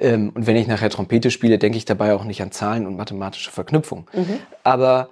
Ähm, 0.00 0.32
und 0.34 0.48
wenn 0.48 0.56
ich 0.56 0.66
nachher 0.66 0.90
Trompete 0.90 1.30
spiele, 1.30 1.58
denke 1.58 1.78
ich 1.78 1.84
dabei 1.84 2.14
auch 2.14 2.24
nicht 2.24 2.42
an 2.42 2.50
Zahlen 2.50 2.84
und 2.84 2.96
mathematische 2.96 3.52
Verknüpfungen. 3.52 4.06
Mhm. 4.12 4.40
Aber 4.64 5.10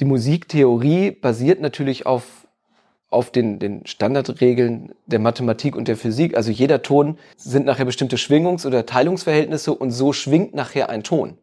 die 0.00 0.04
Musiktheorie 0.04 1.12
basiert 1.12 1.60
natürlich 1.60 2.06
auf 2.06 2.24
auf 3.12 3.30
den, 3.30 3.58
den 3.58 3.86
Standardregeln 3.86 4.92
der 5.06 5.18
Mathematik 5.18 5.76
und 5.76 5.88
der 5.88 5.96
Physik. 5.96 6.36
Also 6.36 6.50
jeder 6.50 6.82
Ton 6.82 7.18
sind 7.36 7.66
nachher 7.66 7.84
bestimmte 7.84 8.16
Schwingungs- 8.16 8.66
oder 8.66 8.86
Teilungsverhältnisse 8.86 9.74
und 9.74 9.90
so 9.90 10.12
schwingt 10.12 10.54
nachher 10.54 10.88
ein 10.88 11.02
Ton. 11.02 11.38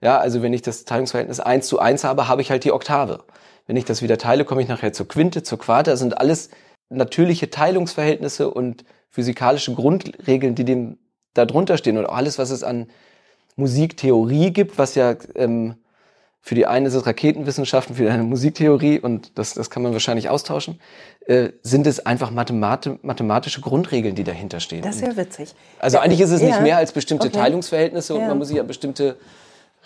Ja, 0.00 0.18
also 0.18 0.42
wenn 0.42 0.52
ich 0.52 0.62
das 0.62 0.84
Teilungsverhältnis 0.84 1.40
eins 1.40 1.66
zu 1.66 1.78
eins 1.78 2.04
habe, 2.04 2.28
habe 2.28 2.42
ich 2.42 2.50
halt 2.50 2.64
die 2.64 2.72
Oktave. 2.72 3.24
Wenn 3.66 3.76
ich 3.76 3.84
das 3.84 4.02
wieder 4.02 4.18
teile, 4.18 4.44
komme 4.44 4.62
ich 4.62 4.68
nachher 4.68 4.92
zur 4.92 5.06
Quinte, 5.06 5.42
zur 5.42 5.58
Quarte. 5.58 5.90
Das 5.90 6.00
sind 6.00 6.18
alles 6.18 6.50
natürliche 6.88 7.50
Teilungsverhältnisse 7.50 8.50
und 8.50 8.84
physikalische 9.10 9.74
Grundregeln, 9.74 10.54
die 10.54 10.64
dem 10.64 10.98
da 11.34 11.44
drunter 11.44 11.76
stehen. 11.76 11.98
Und 11.98 12.06
auch 12.06 12.16
alles, 12.16 12.38
was 12.38 12.50
es 12.50 12.64
an 12.64 12.86
Musiktheorie 13.56 14.52
gibt, 14.52 14.78
was 14.78 14.94
ja 14.94 15.16
ähm, 15.34 15.76
für 16.42 16.54
die 16.54 16.66
eine 16.66 16.88
ist 16.88 16.94
es 16.94 17.06
Raketenwissenschaften, 17.06 17.96
für 17.96 18.04
die 18.04 18.08
eine 18.08 18.22
Musiktheorie 18.22 18.98
und 18.98 19.38
das, 19.38 19.54
das 19.54 19.68
kann 19.68 19.82
man 19.82 19.92
wahrscheinlich 19.92 20.30
austauschen. 20.30 20.80
Äh, 21.26 21.50
sind 21.62 21.86
es 21.86 22.06
einfach 22.06 22.30
Mathemat 22.30 22.90
mathematische 23.02 23.60
Grundregeln, 23.60 24.14
die 24.14 24.24
dahinter 24.24 24.58
stehen. 24.60 24.82
Das 24.82 24.96
ist 24.96 25.02
ja 25.02 25.16
witzig. 25.16 25.54
Also 25.78 25.98
ja, 25.98 26.02
eigentlich 26.02 26.20
ist 26.20 26.30
es 26.30 26.40
ja. 26.40 26.48
nicht 26.48 26.62
mehr 26.62 26.78
als 26.78 26.92
bestimmte 26.92 27.28
okay. 27.28 27.36
Teilungsverhältnisse 27.36 28.14
und 28.14 28.26
man 28.26 28.38
muss 28.38 28.48
sich 28.48 28.58
an 28.58 28.66
bestimmte 28.66 29.16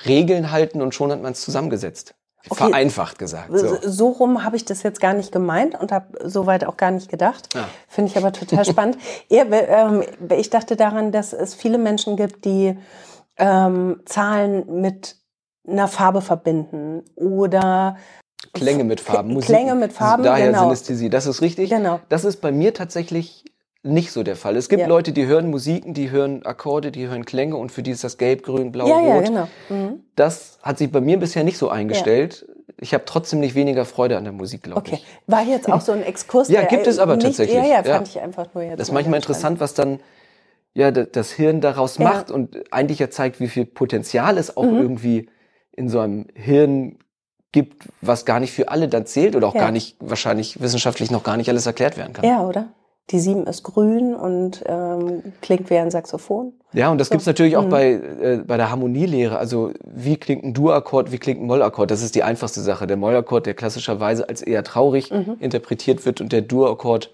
Regeln 0.07 0.53
halten 0.53 0.81
und 0.81 0.95
schon 0.95 1.11
hat 1.11 1.23
man 1.23 1.33
es 1.33 1.41
zusammengesetzt. 1.41 2.15
Okay. 2.49 2.67
Vereinfacht 2.67 3.19
gesagt. 3.19 3.49
So, 3.53 3.79
so 3.83 4.09
rum 4.09 4.45
habe 4.45 4.57
ich 4.57 4.67
das 4.67 4.83
jetzt 4.83 5.01
gar 5.01 5.15
nicht 5.15 5.33
gemeint 5.33 5.81
und 5.81 5.91
habe 5.91 6.29
soweit 6.29 6.65
auch 6.65 6.77
gar 6.77 6.91
nicht 6.91 7.09
gedacht. 7.09 7.49
Ja. 7.55 7.69
Finde 7.89 8.11
ich 8.11 8.19
aber 8.19 8.33
total 8.33 8.65
spannend. 8.65 8.99
Ja, 9.31 9.45
ähm, 9.45 10.05
ich 10.37 10.51
dachte 10.51 10.77
daran, 10.77 11.11
dass 11.11 11.33
es 11.33 11.55
viele 11.55 11.79
Menschen 11.79 12.17
gibt, 12.17 12.45
die 12.45 12.77
ähm, 13.39 14.01
Zahlen 14.05 14.81
mit 14.83 15.17
einer 15.67 15.89
Farbe 15.89 16.21
verbinden 16.21 17.03
oder 17.17 17.97
Klänge 18.53 18.85
mit 18.85 19.01
Farben, 19.01 19.33
Musik. 19.33 19.49
Klänge 19.49 19.75
mit 19.75 19.93
Farben, 19.93 20.23
daher 20.23 20.49
genau. 20.49 20.65
Synästhesie. 20.65 21.11
Das 21.11 21.27
ist 21.27 21.41
richtig. 21.41 21.71
Genau. 21.71 22.01
Das 22.09 22.25
ist 22.25 22.41
bei 22.41 22.53
mir 22.53 22.75
tatsächlich 22.75 23.45
nicht 23.83 24.13
so 24.13 24.23
der 24.23 24.37
Fall. 24.37 24.57
Es 24.57 24.69
gibt 24.69 24.81
ja. 24.81 24.87
Leute, 24.87 25.13
die 25.13 25.27
hören 25.27 25.51
Musiken, 25.51 25.93
die 25.93 26.11
hören 26.11 26.45
Akkorde, 26.45 26.91
die 26.91 27.07
hören 27.07 27.25
Klänge 27.25 27.57
und 27.57 27.71
für 27.71 27.83
die 27.83 27.91
ist 27.91 28.03
das 28.03 28.17
Gelb, 28.17 28.43
Grün, 28.43 28.73
Blau, 28.73 28.89
ja, 28.89 28.97
Rot. 28.97 29.07
Ja, 29.07 29.21
genau. 29.21 29.49
Mhm. 29.69 30.01
Das 30.17 30.59
hat 30.63 30.79
sich 30.79 30.91
bei 30.91 31.01
mir 31.01 31.19
bisher 31.19 31.45
nicht 31.45 31.59
so 31.59 31.69
eingestellt. 31.69 32.47
Ja. 32.49 32.55
Ich 32.81 32.95
habe 32.95 33.05
trotzdem 33.05 33.41
nicht 33.41 33.55
weniger 33.55 33.85
Freude 33.85 34.17
an 34.17 34.25
der 34.25 34.33
Musik, 34.33 34.63
glaube 34.63 34.81
okay. 34.81 34.97
ich. 34.97 35.07
War 35.27 35.43
jetzt 35.43 35.71
auch 35.71 35.81
so 35.81 35.93
ein 35.93 36.03
Exkurs. 36.07 36.49
ja, 36.49 36.63
gibt 36.65 36.87
es 36.87 36.99
aber 36.99 37.17
nicht, 37.17 37.27
tatsächlich. 37.27 37.57
Ja, 37.57 37.65
ja, 37.65 37.83
fand 37.83 38.09
ich 38.09 38.21
einfach 38.21 38.47
nur 38.55 38.65
jetzt. 38.65 38.81
Das 38.81 38.89
ist 38.89 38.95
manchmal 38.95 39.17
interessant, 39.17 39.61
was 39.61 39.75
dann 39.75 40.01
ja 40.73 40.91
das 40.91 41.31
Hirn 41.31 41.61
daraus 41.61 41.99
macht 41.99 42.31
und 42.31 42.73
eigentlich 42.73 42.99
ja 42.99 43.11
zeigt, 43.11 43.39
wie 43.39 43.49
viel 43.49 43.65
Potenzial 43.65 44.39
es 44.39 44.57
auch 44.57 44.65
mhm. 44.65 44.81
irgendwie 44.81 45.29
in 45.77 45.89
so 45.89 46.01
einem 46.01 46.27
Hirn 46.35 46.99
gibt, 47.53 47.85
was 48.01 48.25
gar 48.25 48.41
nicht 48.41 48.53
für 48.53 48.69
alle 48.69 48.89
dann 48.89 49.07
zählt 49.07 49.37
oder 49.37 49.49
auch 49.49 49.55
ja. 49.55 49.61
gar 49.61 49.71
nicht 49.71 49.97
wahrscheinlich 50.01 50.61
wissenschaftlich 50.61 51.11
noch 51.11 51.23
gar 51.23 51.37
nicht 51.37 51.49
alles 51.49 51.67
erklärt 51.67 51.97
werden 51.97 52.13
kann. 52.13 52.25
Ja, 52.25 52.43
oder? 52.43 52.69
die 53.11 53.19
Sieben 53.19 53.47
ist 53.47 53.63
grün 53.63 54.15
und 54.15 54.65
ähm, 54.67 55.23
klingt 55.43 55.69
wie 55.69 55.77
ein 55.77 55.91
Saxophon. 55.91 56.55
Ja, 56.73 56.91
und 56.91 56.99
das 56.99 57.09
so. 57.09 57.13
gibt's 57.13 57.27
natürlich 57.27 57.57
auch 57.57 57.67
mhm. 57.67 57.71
bei, 57.71 57.93
äh, 57.93 58.41
bei 58.47 58.57
der 58.57 58.71
Harmonielehre. 58.71 59.37
Also 59.39 59.73
wie 59.85 60.17
klingt 60.17 60.43
ein 60.43 60.55
Dur-Akkord, 60.55 61.13
wie 61.13 61.19
klingt 61.19 61.41
ein 61.41 61.47
Mollakkord? 61.47 61.91
Das 61.91 62.03
ist 62.03 62.15
die 62.15 62.23
einfachste 62.23 62.63
Sache. 62.63 62.87
Der 62.87 62.97
Mollakkord, 62.97 63.45
der 63.45 63.55
klassischerweise 63.55 64.29
als 64.29 64.41
eher 64.41 64.65
traurig 64.65 65.11
mhm. 65.11 65.37
interpretiert 65.39 66.07
wird 66.07 66.23
und 66.23 66.33
der 66.33 66.41
Dur-Akkord 66.41 67.11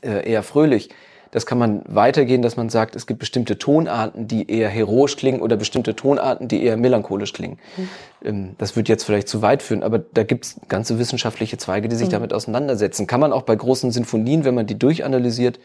äh, 0.00 0.30
eher 0.30 0.42
fröhlich. 0.42 0.88
Das 1.32 1.46
kann 1.46 1.58
man 1.58 1.82
weitergehen, 1.86 2.42
dass 2.42 2.58
man 2.58 2.68
sagt, 2.68 2.94
es 2.94 3.06
gibt 3.06 3.18
bestimmte 3.18 3.58
Tonarten, 3.58 4.28
die 4.28 4.50
eher 4.50 4.68
heroisch 4.68 5.16
klingen 5.16 5.40
oder 5.40 5.56
bestimmte 5.56 5.96
Tonarten, 5.96 6.46
die 6.46 6.62
eher 6.62 6.76
melancholisch 6.76 7.32
klingen. 7.32 7.58
Mhm. 8.22 8.54
Das 8.58 8.76
wird 8.76 8.88
jetzt 8.88 9.04
vielleicht 9.04 9.28
zu 9.28 9.40
weit 9.40 9.62
führen, 9.62 9.82
aber 9.82 9.98
da 9.98 10.24
gibt 10.24 10.44
es 10.44 10.60
ganze 10.68 10.98
wissenschaftliche 10.98 11.56
Zweige, 11.56 11.88
die 11.88 11.96
sich 11.96 12.08
mhm. 12.08 12.12
damit 12.12 12.34
auseinandersetzen. 12.34 13.06
Kann 13.06 13.18
man 13.18 13.32
auch 13.32 13.42
bei 13.42 13.56
großen 13.56 13.90
Sinfonien, 13.90 14.44
wenn 14.44 14.54
man 14.54 14.66
die 14.66 14.78
durchanalysiert, 14.78 15.58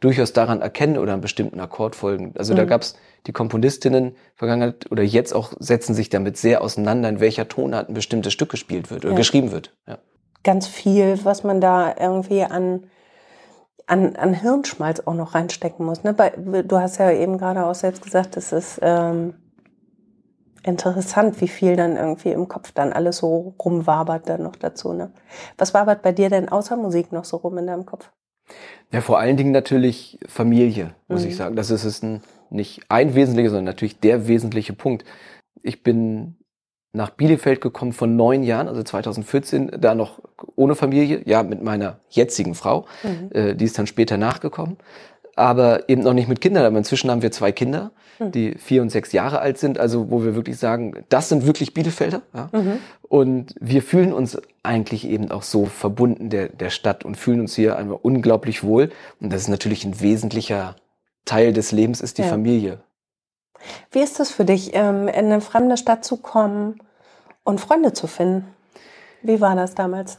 durchaus 0.00 0.34
daran 0.34 0.60
erkennen 0.60 0.98
oder 0.98 1.14
einen 1.14 1.22
bestimmten 1.22 1.58
Akkord 1.58 1.96
folgen. 1.96 2.34
Also 2.36 2.52
mhm. 2.52 2.58
da 2.58 2.64
gab 2.66 2.82
es 2.82 2.94
die 3.26 3.32
Komponistinnen 3.32 4.16
Vergangenheit 4.34 4.90
oder 4.92 5.02
jetzt 5.02 5.32
auch 5.32 5.54
setzen 5.58 5.94
sich 5.94 6.10
damit 6.10 6.36
sehr 6.36 6.60
auseinander, 6.60 7.08
in 7.08 7.20
welcher 7.20 7.48
Tonart 7.48 7.88
ein 7.88 7.94
bestimmtes 7.94 8.34
Stück 8.34 8.50
gespielt 8.50 8.90
wird 8.90 9.06
oder 9.06 9.14
ja. 9.14 9.18
geschrieben 9.18 9.52
wird. 9.52 9.72
Ja. 9.88 9.96
Ganz 10.42 10.66
viel, 10.66 11.18
was 11.24 11.44
man 11.44 11.62
da 11.62 11.94
irgendwie 11.98 12.42
an 12.42 12.84
an, 13.86 14.16
an 14.16 14.34
Hirnschmalz 14.34 15.00
auch 15.00 15.14
noch 15.14 15.34
reinstecken 15.34 15.84
muss. 15.84 16.04
Ne? 16.04 16.14
Bei, 16.14 16.30
du 16.30 16.78
hast 16.78 16.98
ja 16.98 17.10
eben 17.10 17.38
gerade 17.38 17.66
auch 17.66 17.74
selbst 17.74 18.02
gesagt, 18.02 18.36
es 18.36 18.52
ist 18.52 18.78
ähm, 18.82 19.34
interessant, 20.62 21.40
wie 21.40 21.48
viel 21.48 21.76
dann 21.76 21.96
irgendwie 21.96 22.30
im 22.30 22.48
Kopf 22.48 22.72
dann 22.72 22.92
alles 22.92 23.18
so 23.18 23.54
rumwabert 23.62 24.28
dann 24.28 24.42
noch 24.42 24.56
dazu. 24.56 24.92
Ne? 24.92 25.12
Was 25.58 25.74
wabert 25.74 26.02
bei 26.02 26.12
dir 26.12 26.30
denn 26.30 26.48
außer 26.48 26.76
Musik 26.76 27.12
noch 27.12 27.24
so 27.24 27.36
rum 27.36 27.58
in 27.58 27.66
deinem 27.66 27.86
Kopf? 27.86 28.10
Ja, 28.92 29.00
vor 29.00 29.18
allen 29.18 29.36
Dingen 29.36 29.52
natürlich 29.52 30.18
Familie, 30.26 30.94
muss 31.08 31.22
mhm. 31.22 31.28
ich 31.28 31.36
sagen. 31.36 31.56
Das 31.56 31.70
ist 31.70 31.84
es 31.84 32.02
ein, 32.02 32.22
nicht 32.50 32.82
ein 32.88 33.14
wesentlicher, 33.14 33.50
sondern 33.50 33.64
natürlich 33.64 34.00
der 34.00 34.28
wesentliche 34.28 34.72
Punkt. 34.72 35.04
Ich 35.62 35.82
bin 35.82 36.36
nach 36.94 37.10
Bielefeld 37.10 37.60
gekommen 37.60 37.92
von 37.92 38.16
neun 38.16 38.42
Jahren, 38.42 38.68
also 38.68 38.82
2014, 38.82 39.72
da 39.78 39.94
noch 39.94 40.20
ohne 40.56 40.74
Familie, 40.76 41.22
ja, 41.26 41.42
mit 41.42 41.62
meiner 41.62 41.98
jetzigen 42.08 42.54
Frau. 42.54 42.86
Mhm. 43.02 43.30
Äh, 43.32 43.54
die 43.54 43.64
ist 43.64 43.78
dann 43.78 43.86
später 43.86 44.16
nachgekommen. 44.16 44.76
Aber 45.36 45.88
eben 45.88 46.02
noch 46.02 46.12
nicht 46.12 46.28
mit 46.28 46.40
Kindern. 46.40 46.64
Aber 46.64 46.78
inzwischen 46.78 47.10
haben 47.10 47.22
wir 47.22 47.32
zwei 47.32 47.50
Kinder, 47.50 47.90
mhm. 48.20 48.30
die 48.30 48.54
vier 48.54 48.82
und 48.82 48.90
sechs 48.90 49.10
Jahre 49.10 49.40
alt 49.40 49.58
sind. 49.58 49.80
Also 49.80 50.10
wo 50.10 50.24
wir 50.24 50.36
wirklich 50.36 50.56
sagen, 50.56 51.04
das 51.08 51.28
sind 51.28 51.44
wirklich 51.44 51.74
Bielefelder. 51.74 52.22
Ja? 52.32 52.50
Mhm. 52.52 52.78
Und 53.02 53.54
wir 53.60 53.82
fühlen 53.82 54.12
uns 54.12 54.40
eigentlich 54.62 55.08
eben 55.08 55.32
auch 55.32 55.42
so 55.42 55.66
verbunden 55.66 56.30
der, 56.30 56.48
der 56.48 56.70
Stadt 56.70 57.04
und 57.04 57.16
fühlen 57.16 57.40
uns 57.40 57.56
hier 57.56 57.76
einfach 57.76 57.98
unglaublich 58.02 58.62
wohl. 58.62 58.90
Und 59.20 59.32
das 59.32 59.42
ist 59.42 59.48
natürlich 59.48 59.84
ein 59.84 60.00
wesentlicher 60.00 60.76
Teil 61.24 61.52
des 61.52 61.72
Lebens, 61.72 62.00
ist 62.00 62.18
die 62.18 62.22
ja. 62.22 62.28
Familie. 62.28 62.78
Wie 63.90 64.00
ist 64.00 64.20
es 64.20 64.30
für 64.30 64.44
dich, 64.44 64.74
ähm, 64.74 65.08
in 65.08 65.26
eine 65.26 65.40
fremde 65.40 65.76
Stadt 65.76 66.04
zu 66.04 66.16
kommen 66.16 66.80
und 67.44 67.60
Freunde 67.60 67.92
zu 67.92 68.06
finden? 68.06 68.46
Wie 69.22 69.40
war 69.40 69.56
das 69.56 69.74
damals? 69.74 70.18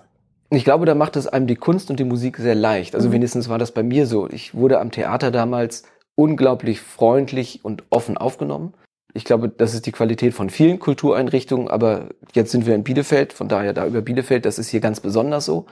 Ich 0.50 0.64
glaube, 0.64 0.86
da 0.86 0.96
macht 0.96 1.16
es 1.16 1.28
einem 1.28 1.48
die 1.48 1.56
Kunst 1.56 1.90
und 1.90 2.00
die 2.00 2.04
Musik 2.04 2.38
sehr 2.38 2.56
leicht. 2.56 2.96
Also 2.96 3.10
mhm. 3.10 3.14
wenigstens 3.14 3.50
war 3.50 3.58
das 3.58 3.72
bei 3.72 3.84
mir 3.84 4.06
so. 4.08 4.30
Ich 4.30 4.56
wurde 4.56 4.80
am 4.80 4.92
Theater 4.92 5.32
damals 5.32 5.84
unglaublich 6.16 6.80
freundlich 6.82 7.64
und 7.64 7.84
offen 7.90 8.18
aufgenommen. 8.18 8.74
Ich 9.14 9.26
glaube, 9.26 9.50
das 9.50 9.74
ist 9.74 9.86
die 9.86 9.92
Qualität 9.92 10.34
von 10.34 10.50
vielen 10.50 10.78
Kultureinrichtungen, 10.80 11.70
aber 11.70 12.10
jetzt 12.34 12.52
sind 12.52 12.66
wir 12.66 12.76
in 12.76 12.84
Bielefeld, 12.84 13.32
von 13.32 13.48
daher 13.48 13.74
da 13.74 13.86
über 13.86 14.02
Bielefeld, 14.02 14.46
das 14.46 14.60
ist 14.60 14.70
hier 14.70 14.82
ganz 14.82 15.00
besonders 15.00 15.46
so. 15.46 15.66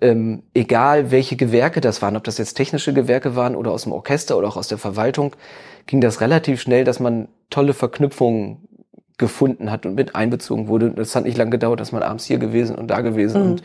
Ähm, 0.00 0.42
egal 0.54 1.10
welche 1.10 1.36
Gewerke 1.36 1.80
das 1.80 2.02
waren, 2.02 2.16
ob 2.16 2.24
das 2.24 2.38
jetzt 2.38 2.54
technische 2.54 2.92
Gewerke 2.92 3.36
waren 3.36 3.54
oder 3.54 3.70
aus 3.70 3.84
dem 3.84 3.92
Orchester 3.92 4.36
oder 4.36 4.48
auch 4.48 4.56
aus 4.56 4.68
der 4.68 4.78
Verwaltung, 4.78 5.36
ging 5.86 6.00
das 6.00 6.20
relativ 6.20 6.60
schnell, 6.60 6.84
dass 6.84 7.00
man 7.00 7.28
tolle 7.50 7.74
Verknüpfungen 7.74 8.68
gefunden 9.18 9.70
hat 9.70 9.86
und 9.86 9.94
mit 9.94 10.16
einbezogen 10.16 10.66
wurde. 10.66 10.90
Das 10.90 11.14
hat 11.14 11.24
nicht 11.24 11.38
lange 11.38 11.52
gedauert, 11.52 11.78
dass 11.78 11.92
man 11.92 12.02
abends 12.02 12.24
hier 12.24 12.38
gewesen 12.38 12.74
und 12.74 12.88
da 12.88 13.00
gewesen 13.00 13.42
mhm. 13.42 13.50
und 13.50 13.62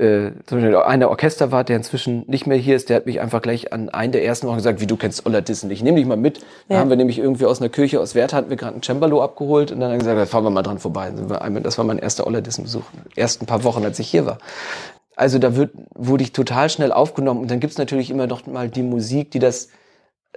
äh, 0.00 0.32
zum 0.46 0.60
Beispiel 0.60 0.76
einer 0.76 1.10
Orchesterwart, 1.10 1.68
der 1.68 1.76
inzwischen 1.76 2.24
nicht 2.26 2.46
mehr 2.46 2.56
hier 2.56 2.76
ist, 2.76 2.88
der 2.88 2.96
hat 2.96 3.06
mich 3.06 3.20
einfach 3.20 3.42
gleich 3.42 3.72
an 3.72 3.90
einen 3.90 4.12
der 4.12 4.24
ersten 4.24 4.46
Wochen 4.46 4.56
gesagt, 4.56 4.80
wie 4.80 4.86
du 4.86 4.96
kennst 4.96 5.26
Ola 5.26 5.42
Dissen, 5.42 5.70
ich 5.70 5.82
nehme 5.82 5.98
dich 5.98 6.06
mal 6.06 6.16
mit. 6.16 6.38
Ja. 6.38 6.44
Da 6.68 6.78
haben 6.78 6.90
wir 6.90 6.96
nämlich 6.96 7.18
irgendwie 7.18 7.44
aus 7.44 7.60
einer 7.60 7.68
Kirche 7.68 8.00
aus 8.00 8.14
Wert 8.14 8.32
hatten 8.32 8.48
wir 8.48 8.56
gerade 8.56 8.76
ein 8.76 8.82
Cembalo 8.82 9.22
abgeholt 9.22 9.72
und 9.72 9.80
dann 9.80 9.90
haben 9.90 10.00
wir 10.00 10.14
gesagt, 10.14 10.30
fahren 10.30 10.44
wir 10.44 10.50
mal 10.50 10.62
dran 10.62 10.78
vorbei. 10.78 11.12
Das 11.62 11.76
war 11.76 11.84
mein 11.84 11.98
erster 11.98 12.26
Ola 12.26 12.40
Dissen 12.40 12.64
Besuch, 12.64 12.84
ersten 13.14 13.44
paar 13.44 13.62
Wochen, 13.64 13.84
als 13.84 13.98
ich 13.98 14.08
hier 14.08 14.24
war. 14.24 14.38
Also 15.20 15.38
da 15.38 15.54
wird, 15.54 15.72
wurde 15.94 16.24
ich 16.24 16.32
total 16.32 16.70
schnell 16.70 16.92
aufgenommen 16.92 17.42
und 17.42 17.50
dann 17.50 17.60
gibt's 17.60 17.76
natürlich 17.76 18.10
immer 18.10 18.26
noch 18.26 18.46
mal 18.46 18.70
die 18.70 18.82
Musik, 18.82 19.30
die 19.32 19.38
das 19.38 19.68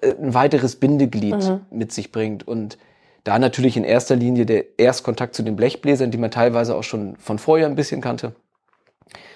äh, 0.02 0.12
ein 0.12 0.34
weiteres 0.34 0.76
Bindeglied 0.76 1.38
mhm. 1.38 1.62
mit 1.72 1.94
sich 1.94 2.12
bringt 2.12 2.46
und 2.46 2.78
da 3.24 3.40
natürlich 3.40 3.78
in 3.78 3.86
erster 3.86 4.18
Linie 4.18 4.46
der 4.46 4.78
Erstkontakt 4.78 5.36
zu 5.36 5.44
den 5.44 5.56
Blechbläsern, 5.56 6.12
die 6.12 6.18
man 6.18 6.32
teilweise 6.32 6.76
auch 6.76 6.84
schon 6.84 7.16
von 7.16 7.40
vorher 7.40 7.68
ein 7.68 7.76
bisschen 7.76 8.02
kannte, 8.02 8.36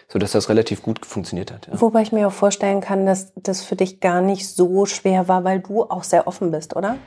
so 0.10 0.20
dass 0.20 0.34
das 0.34 0.50
relativ 0.50 0.84
gut 0.84 1.06
funktioniert 1.06 1.54
hat. 1.54 1.68
Ja. 1.68 1.80
Wobei 1.80 2.02
ich 2.02 2.12
mir 2.12 2.28
auch 2.28 2.34
vorstellen 2.34 2.82
kann, 2.82 3.06
dass 3.06 3.32
das 3.38 3.64
für 3.64 3.78
dich 3.78 4.02
gar 4.02 4.20
nicht 4.20 4.50
so 4.50 4.86
schwer 4.86 5.30
war, 5.30 5.46
weil 5.46 5.62
du 5.62 5.84
auch 5.84 6.04
sehr 6.04 6.28
offen 6.28 6.52
bist, 6.52 6.76
oder? 6.76 6.98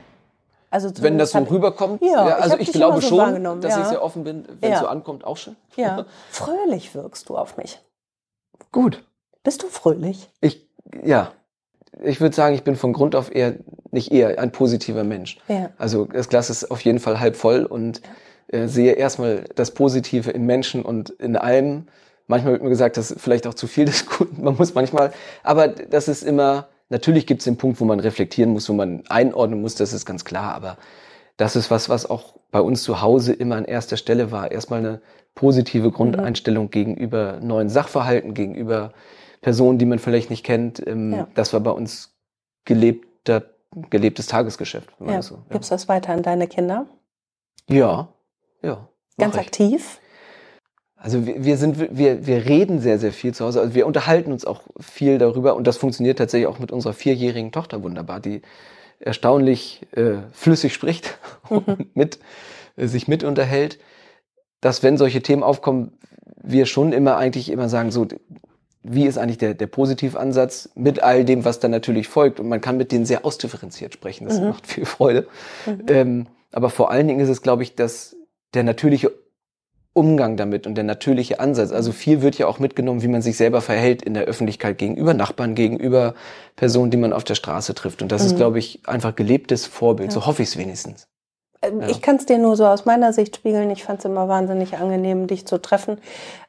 Also 0.71 0.89
wenn 1.01 1.19
das 1.19 1.29
so 1.29 1.37
rüberkommt, 1.37 2.01
ja, 2.01 2.27
ja 2.27 2.35
also 2.37 2.57
ich, 2.57 2.69
ich 2.69 2.73
glaube 2.73 3.01
so 3.01 3.09
schon, 3.19 3.61
dass 3.61 3.75
ja. 3.75 3.81
ich 3.81 3.87
sehr 3.87 4.01
offen 4.01 4.23
bin, 4.23 4.47
wenn 4.61 4.73
es 4.73 4.79
so 4.79 4.87
ankommt, 4.87 5.25
auch 5.25 5.37
schon. 5.37 5.55
Ja, 5.75 6.05
fröhlich 6.31 6.95
wirkst 6.95 7.29
du 7.29 7.37
auf 7.37 7.55
mich. 7.57 7.79
Gut. 8.71 9.03
Bist 9.43 9.63
du 9.63 9.67
fröhlich? 9.67 10.29
Ich, 10.41 10.67
ja. 11.03 11.33
Ich 12.03 12.21
würde 12.21 12.35
sagen, 12.35 12.55
ich 12.55 12.63
bin 12.63 12.75
von 12.75 12.93
Grund 12.93 13.15
auf 13.15 13.33
eher, 13.33 13.55
nicht 13.91 14.11
eher, 14.11 14.39
ein 14.39 14.51
positiver 14.51 15.03
Mensch. 15.03 15.37
Ja. 15.47 15.71
Also 15.77 16.05
das 16.05 16.29
Glas 16.29 16.49
ist 16.49 16.71
auf 16.71 16.81
jeden 16.81 16.99
Fall 16.99 17.19
halb 17.19 17.35
voll 17.35 17.65
und 17.65 18.01
äh, 18.47 18.67
sehe 18.67 18.93
erstmal 18.93 19.45
das 19.55 19.71
Positive 19.71 20.31
in 20.31 20.45
Menschen 20.45 20.83
und 20.83 21.09
in 21.09 21.35
allem. 21.35 21.87
Manchmal 22.27 22.53
wird 22.53 22.63
mir 22.63 22.69
gesagt, 22.69 22.95
dass 22.95 23.13
vielleicht 23.17 23.45
auch 23.45 23.53
zu 23.53 23.67
viel 23.67 23.85
des 23.85 24.05
Guten, 24.05 24.43
man 24.43 24.55
muss 24.55 24.73
manchmal, 24.73 25.11
aber 25.43 25.67
das 25.67 26.07
ist 26.07 26.23
immer, 26.23 26.69
natürlich 26.89 27.27
gibt 27.27 27.41
es 27.41 27.45
den 27.45 27.57
Punkt, 27.57 27.81
wo 27.81 27.85
man 27.85 27.99
reflektieren 27.99 28.53
muss, 28.53 28.69
wo 28.69 28.73
man 28.73 29.03
einordnen 29.09 29.59
muss, 29.61 29.75
das 29.75 29.91
ist 29.91 30.05
ganz 30.05 30.23
klar, 30.23 30.55
aber 30.55 30.77
das 31.41 31.55
ist 31.55 31.71
was, 31.71 31.89
was 31.89 32.07
auch 32.07 32.35
bei 32.51 32.61
uns 32.61 32.83
zu 32.83 33.01
Hause 33.01 33.33
immer 33.33 33.55
an 33.55 33.65
erster 33.65 33.97
Stelle 33.97 34.29
war. 34.29 34.51
Erstmal 34.51 34.79
eine 34.79 35.01
positive 35.33 35.87
mhm. 35.87 35.93
Grundeinstellung 35.93 36.65
mhm. 36.65 36.69
gegenüber 36.69 37.39
neuen 37.41 37.67
Sachverhalten, 37.67 38.35
gegenüber 38.35 38.93
Personen, 39.41 39.79
die 39.79 39.87
man 39.87 39.97
vielleicht 39.97 40.29
nicht 40.29 40.45
kennt. 40.45 40.85
Ähm, 40.85 41.13
ja. 41.13 41.27
Das 41.33 41.51
war 41.51 41.59
bei 41.59 41.71
uns 41.71 42.15
gelebter, 42.63 43.43
gelebtes 43.89 44.27
Tagesgeschäft. 44.27 44.89
Ja. 44.99 45.23
So, 45.23 45.35
ja. 45.35 45.41
Gibst 45.53 45.71
du 45.71 45.73
das 45.73 45.89
weiter 45.89 46.13
an 46.13 46.21
deine 46.21 46.47
Kinder? 46.47 46.85
Ja, 47.67 48.09
ja. 48.61 48.87
Ganz 49.17 49.35
aktiv? 49.35 49.99
Also 50.95 51.25
wir, 51.25 51.43
wir 51.43 51.57
sind, 51.57 51.97
wir, 51.97 52.27
wir 52.27 52.45
reden 52.45 52.79
sehr, 52.79 52.99
sehr 52.99 53.11
viel 53.11 53.33
zu 53.33 53.45
Hause. 53.45 53.61
Also 53.61 53.73
wir 53.73 53.87
unterhalten 53.87 54.31
uns 54.31 54.45
auch 54.45 54.61
viel 54.79 55.17
darüber 55.17 55.55
und 55.55 55.65
das 55.65 55.77
funktioniert 55.77 56.19
tatsächlich 56.19 56.45
auch 56.45 56.59
mit 56.59 56.71
unserer 56.71 56.93
vierjährigen 56.93 57.51
Tochter 57.51 57.81
wunderbar, 57.81 58.19
die 58.19 58.43
erstaunlich 59.01 59.87
äh, 59.91 60.19
flüssig 60.31 60.73
spricht 60.73 61.17
und 61.49 61.95
mit, 61.95 62.19
äh, 62.77 62.87
sich 62.87 63.07
mit 63.07 63.23
unterhält 63.23 63.79
dass 64.61 64.83
wenn 64.83 64.97
solche 64.97 65.21
Themen 65.21 65.43
aufkommen, 65.43 65.91
wir 66.41 66.65
schon 66.65 66.93
immer 66.93 67.17
eigentlich 67.17 67.49
immer 67.51 67.67
sagen, 67.67 67.91
so, 67.91 68.07
wie 68.83 69.05
ist 69.05 69.17
eigentlich 69.17 69.39
der, 69.39 69.53
der 69.53 69.67
Positivansatz 69.67 70.69
mit 70.75 71.03
all 71.03 71.25
dem, 71.25 71.45
was 71.45 71.59
dann 71.59 71.71
natürlich 71.71 72.07
folgt. 72.07 72.39
Und 72.39 72.47
man 72.47 72.61
kann 72.61 72.77
mit 72.77 72.91
denen 72.91 73.05
sehr 73.05 73.25
ausdifferenziert 73.25 73.93
sprechen. 73.93 74.27
Das 74.27 74.39
mhm. 74.39 74.49
macht 74.49 74.65
viel 74.65 74.85
Freude. 74.85 75.27
Mhm. 75.65 75.85
Ähm, 75.87 76.27
aber 76.51 76.69
vor 76.69 76.89
allen 76.89 77.07
Dingen 77.07 77.19
ist 77.19 77.29
es, 77.29 77.41
glaube 77.41 77.63
ich, 77.63 77.75
dass 77.75 78.15
der 78.53 78.63
natürliche 78.63 79.11
Umgang 79.93 80.37
damit 80.37 80.67
und 80.67 80.75
der 80.75 80.85
natürliche 80.85 81.39
Ansatz. 81.39 81.71
Also 81.71 81.91
viel 81.91 82.21
wird 82.21 82.37
ja 82.37 82.47
auch 82.47 82.59
mitgenommen, 82.59 83.01
wie 83.01 83.09
man 83.09 83.21
sich 83.21 83.35
selber 83.35 83.61
verhält 83.61 84.01
in 84.01 84.13
der 84.13 84.23
Öffentlichkeit 84.23 84.77
gegenüber 84.77 85.13
Nachbarn, 85.13 85.53
gegenüber 85.53 86.13
Personen, 86.55 86.91
die 86.91 86.97
man 86.97 87.11
auf 87.11 87.25
der 87.25 87.35
Straße 87.35 87.75
trifft. 87.75 88.01
Und 88.01 88.11
das 88.11 88.21
mhm. 88.21 88.27
ist, 88.27 88.35
glaube 88.37 88.59
ich, 88.59 88.81
einfach 88.87 89.15
gelebtes 89.15 89.65
Vorbild. 89.65 90.11
Ja. 90.11 90.13
So 90.13 90.25
hoffe 90.25 90.43
ich 90.43 90.49
es 90.49 90.57
wenigstens. 90.57 91.07
Ja. 91.63 91.89
Ich 91.89 92.01
kann 92.01 92.15
es 92.15 92.25
dir 92.25 92.39
nur 92.39 92.55
so 92.55 92.65
aus 92.65 92.85
meiner 92.85 93.13
Sicht 93.13 93.35
spiegeln. 93.35 93.69
Ich 93.69 93.83
fand 93.83 93.99
es 93.99 94.05
immer 94.05 94.27
wahnsinnig 94.27 94.77
angenehm, 94.77 95.27
dich 95.27 95.45
zu 95.45 95.61
treffen. 95.61 95.99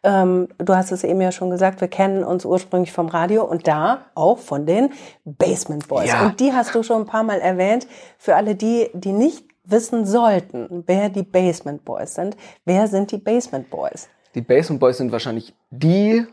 Ähm, 0.02 0.48
du 0.58 0.74
hast 0.74 0.90
es 0.90 1.04
eben 1.04 1.20
ja 1.20 1.32
schon 1.32 1.50
gesagt, 1.50 1.82
wir 1.82 1.88
kennen 1.88 2.24
uns 2.24 2.46
ursprünglich 2.46 2.92
vom 2.92 3.08
Radio 3.08 3.44
und 3.44 3.68
da 3.68 4.06
auch 4.14 4.38
von 4.38 4.64
den 4.64 4.90
Basement 5.24 5.86
Boys. 5.88 6.08
Ja. 6.08 6.24
Und 6.24 6.40
die 6.40 6.52
hast 6.52 6.74
du 6.74 6.82
schon 6.82 7.02
ein 7.02 7.06
paar 7.06 7.24
Mal 7.24 7.40
erwähnt. 7.40 7.86
Für 8.16 8.36
alle 8.36 8.54
die, 8.54 8.88
die 8.94 9.12
nicht 9.12 9.44
wissen 9.64 10.06
sollten, 10.06 10.84
wer 10.86 11.08
die 11.08 11.22
Basement 11.22 11.84
Boys 11.84 12.14
sind. 12.14 12.36
Wer 12.64 12.88
sind 12.88 13.10
die 13.12 13.18
Basement 13.18 13.70
Boys? 13.70 14.08
Die 14.34 14.40
Basement 14.40 14.80
Boys 14.80 14.98
sind 14.98 15.12
wahrscheinlich 15.12 15.54
die 15.70 16.26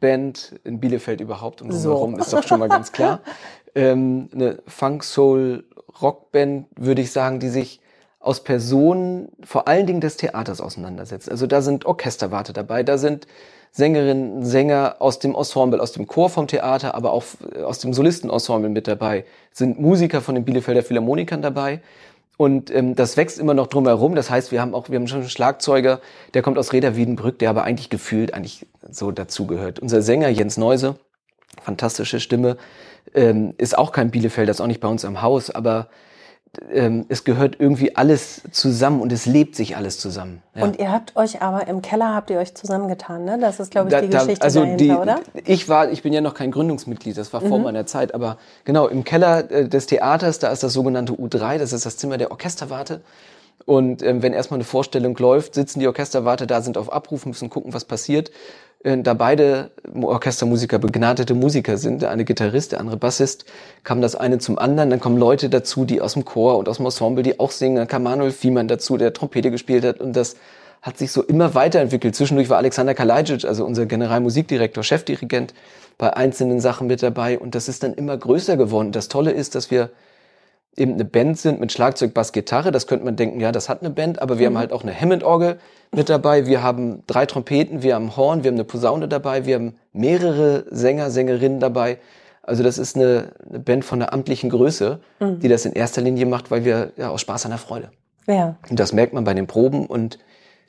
Band 0.00 0.58
in 0.64 0.80
Bielefeld 0.80 1.20
überhaupt 1.20 1.60
und 1.62 1.72
so. 1.72 2.14
ist 2.18 2.32
doch 2.32 2.42
schon 2.42 2.60
mal 2.60 2.68
ganz 2.68 2.92
klar. 2.92 3.20
ähm, 3.74 4.28
eine 4.32 4.62
Funk 4.66 5.04
Soul 5.04 5.64
Rockband, 6.00 6.66
würde 6.76 7.02
ich 7.02 7.12
sagen, 7.12 7.40
die 7.40 7.48
sich 7.48 7.80
aus 8.18 8.44
Personen 8.44 9.28
vor 9.42 9.66
allen 9.66 9.86
Dingen 9.86 10.00
des 10.00 10.16
Theaters 10.16 10.60
auseinandersetzt. 10.60 11.30
Also 11.30 11.46
da 11.46 11.62
sind 11.62 11.86
Orchesterwarte 11.86 12.52
dabei, 12.52 12.82
da 12.82 12.98
sind 12.98 13.26
Sängerinnen, 13.72 14.44
Sänger 14.44 14.96
aus 14.98 15.20
dem 15.20 15.34
Ensemble, 15.34 15.80
aus 15.80 15.92
dem 15.92 16.06
Chor 16.06 16.28
vom 16.28 16.48
Theater, 16.48 16.94
aber 16.94 17.12
auch 17.12 17.24
aus 17.64 17.78
dem 17.78 17.92
Solistenensemble 17.92 18.68
mit 18.68 18.88
dabei. 18.88 19.24
Sind 19.52 19.80
Musiker 19.80 20.20
von 20.20 20.34
den 20.34 20.44
Bielefelder 20.44 20.82
Philharmonikern 20.82 21.40
dabei. 21.40 21.80
Und 22.40 22.74
ähm, 22.74 22.94
das 22.94 23.18
wächst 23.18 23.38
immer 23.38 23.52
noch 23.52 23.66
drumherum. 23.66 24.14
Das 24.14 24.30
heißt, 24.30 24.50
wir 24.50 24.62
haben 24.62 24.74
auch, 24.74 24.88
wir 24.88 24.98
haben 24.98 25.06
schon 25.06 25.20
einen 25.20 25.28
Schlagzeuger, 25.28 26.00
der 26.32 26.40
kommt 26.40 26.56
aus 26.56 26.72
Reda 26.72 26.96
Wiedenbrück, 26.96 27.38
der 27.38 27.50
aber 27.50 27.64
eigentlich 27.64 27.90
gefühlt 27.90 28.32
eigentlich 28.32 28.66
so 28.90 29.10
dazugehört. 29.10 29.78
Unser 29.78 30.00
Sänger 30.00 30.30
Jens 30.30 30.56
Neuse, 30.56 30.96
fantastische 31.60 32.18
Stimme, 32.18 32.56
ähm, 33.12 33.52
ist 33.58 33.76
auch 33.76 33.92
kein 33.92 34.10
Bielefelder, 34.10 34.52
ist 34.52 34.62
auch 34.62 34.68
nicht 34.68 34.80
bei 34.80 34.88
uns 34.88 35.04
am 35.04 35.20
Haus, 35.20 35.50
aber 35.50 35.88
ähm, 36.72 37.06
es 37.08 37.22
gehört 37.24 37.56
irgendwie 37.60 37.96
alles 37.96 38.42
zusammen 38.50 39.00
und 39.00 39.12
es 39.12 39.24
lebt 39.24 39.54
sich 39.54 39.76
alles 39.76 39.98
zusammen. 39.98 40.42
Ja. 40.54 40.64
Und 40.64 40.80
ihr 40.80 40.90
habt 40.90 41.14
euch 41.16 41.42
aber 41.42 41.68
im 41.68 41.80
Keller 41.80 42.12
habt 42.14 42.30
ihr 42.30 42.38
euch 42.38 42.54
zusammengetan, 42.54 43.24
ne? 43.24 43.38
Das 43.40 43.60
ist, 43.60 43.70
glaube 43.70 43.88
ich, 43.88 44.00
die 44.00 44.08
da, 44.08 44.22
Geschichte 44.22 44.42
also 44.42 44.60
dahinter, 44.60 44.84
die, 44.84 44.90
oder? 44.90 45.20
Ich 45.44 45.68
war, 45.68 45.90
ich 45.90 46.02
bin 46.02 46.12
ja 46.12 46.20
noch 46.20 46.34
kein 46.34 46.50
Gründungsmitglied, 46.50 47.16
das 47.16 47.32
war 47.32 47.40
vor 47.40 47.58
mhm. 47.58 47.64
meiner 47.64 47.86
Zeit, 47.86 48.14
aber 48.14 48.36
genau 48.64 48.88
im 48.88 49.04
Keller 49.04 49.48
äh, 49.50 49.68
des 49.68 49.86
Theaters, 49.86 50.40
da 50.40 50.50
ist 50.50 50.62
das 50.64 50.72
sogenannte 50.72 51.12
U3, 51.12 51.58
das 51.58 51.72
ist 51.72 51.86
das 51.86 51.96
Zimmer 51.96 52.18
der 52.18 52.32
Orchesterwarte. 52.32 53.00
Und 53.64 54.02
ähm, 54.02 54.22
wenn 54.22 54.32
erstmal 54.32 54.56
eine 54.58 54.64
Vorstellung 54.64 55.16
läuft, 55.16 55.54
sitzen 55.54 55.78
die 55.78 55.86
Orchesterwarte 55.86 56.46
da, 56.46 56.62
sind 56.62 56.76
auf 56.76 56.92
Abruf, 56.92 57.26
müssen 57.26 57.50
gucken, 57.50 57.72
was 57.72 57.84
passiert. 57.84 58.32
Äh, 58.82 58.98
da 58.98 59.14
beide 59.14 59.70
Orchestermusiker 59.94 60.78
begnadete 60.78 61.34
Musiker 61.34 61.76
sind, 61.76 62.02
der 62.02 62.10
eine 62.10 62.24
Gitarrist, 62.24 62.72
der 62.72 62.80
andere 62.80 62.96
Bassist, 62.96 63.44
kam 63.84 64.00
das 64.00 64.16
eine 64.16 64.38
zum 64.38 64.58
anderen. 64.58 64.90
Dann 64.90 65.00
kommen 65.00 65.18
Leute 65.18 65.48
dazu, 65.48 65.84
die 65.84 66.00
aus 66.00 66.14
dem 66.14 66.24
Chor 66.24 66.58
und 66.58 66.68
aus 66.68 66.78
dem 66.78 66.86
Ensemble, 66.86 67.22
die 67.22 67.38
auch 67.38 67.50
singen. 67.50 67.76
Dann 67.76 67.88
kam 67.88 68.02
Manuel 68.02 68.32
Fiemann 68.32 68.68
dazu, 68.68 68.96
der 68.96 69.12
Trompete 69.12 69.50
gespielt 69.50 69.84
hat. 69.84 70.00
Und 70.00 70.14
das 70.14 70.36
hat 70.82 70.96
sich 70.96 71.12
so 71.12 71.22
immer 71.22 71.54
weiterentwickelt. 71.54 72.16
Zwischendurch 72.16 72.48
war 72.48 72.56
Alexander 72.56 72.94
Kalajdzic, 72.94 73.44
also 73.44 73.66
unser 73.66 73.86
Generalmusikdirektor, 73.86 74.82
Chefdirigent, 74.82 75.52
bei 75.98 76.14
einzelnen 76.16 76.60
Sachen 76.60 76.86
mit 76.86 77.02
dabei. 77.02 77.38
Und 77.38 77.54
das 77.54 77.68
ist 77.68 77.82
dann 77.82 77.92
immer 77.92 78.16
größer 78.16 78.56
geworden. 78.56 78.92
Das 78.92 79.08
Tolle 79.08 79.32
ist, 79.32 79.54
dass 79.54 79.70
wir 79.70 79.90
eben 80.76 80.94
eine 80.94 81.04
Band 81.04 81.38
sind 81.38 81.60
mit 81.60 81.72
Schlagzeug, 81.72 82.14
Bass, 82.14 82.32
Gitarre. 82.32 82.72
Das 82.72 82.86
könnte 82.86 83.04
man 83.04 83.16
denken, 83.16 83.40
ja, 83.40 83.52
das 83.52 83.68
hat 83.68 83.80
eine 83.80 83.90
Band, 83.90 84.22
aber 84.22 84.38
wir 84.38 84.48
mhm. 84.48 84.54
haben 84.54 84.60
halt 84.60 84.72
auch 84.72 84.82
eine 84.82 84.98
Hammond-Orgel 84.98 85.58
mit 85.92 86.08
dabei. 86.08 86.46
Wir 86.46 86.62
haben 86.62 87.02
drei 87.06 87.26
Trompeten, 87.26 87.82
wir 87.82 87.94
haben 87.94 88.16
Horn, 88.16 88.44
wir 88.44 88.50
haben 88.50 88.56
eine 88.56 88.64
Posaune 88.64 89.08
dabei, 89.08 89.46
wir 89.46 89.56
haben 89.56 89.76
mehrere 89.92 90.64
Sänger, 90.70 91.10
Sängerinnen 91.10 91.60
dabei. 91.60 91.98
Also 92.42 92.62
das 92.62 92.78
ist 92.78 92.96
eine, 92.96 93.32
eine 93.48 93.60
Band 93.60 93.84
von 93.84 94.00
einer 94.00 94.12
amtlichen 94.12 94.50
Größe, 94.50 95.00
mhm. 95.20 95.40
die 95.40 95.48
das 95.48 95.66
in 95.66 95.72
erster 95.72 96.00
Linie 96.00 96.26
macht, 96.26 96.50
weil 96.50 96.64
wir 96.64 96.92
ja 96.96 97.10
aus 97.10 97.20
Spaß 97.20 97.44
an 97.44 97.50
der 97.50 97.58
Freude. 97.58 97.90
Ja. 98.26 98.56
Und 98.68 98.80
das 98.80 98.92
merkt 98.92 99.12
man 99.12 99.24
bei 99.24 99.34
den 99.34 99.46
Proben 99.46 99.86
und 99.86 100.18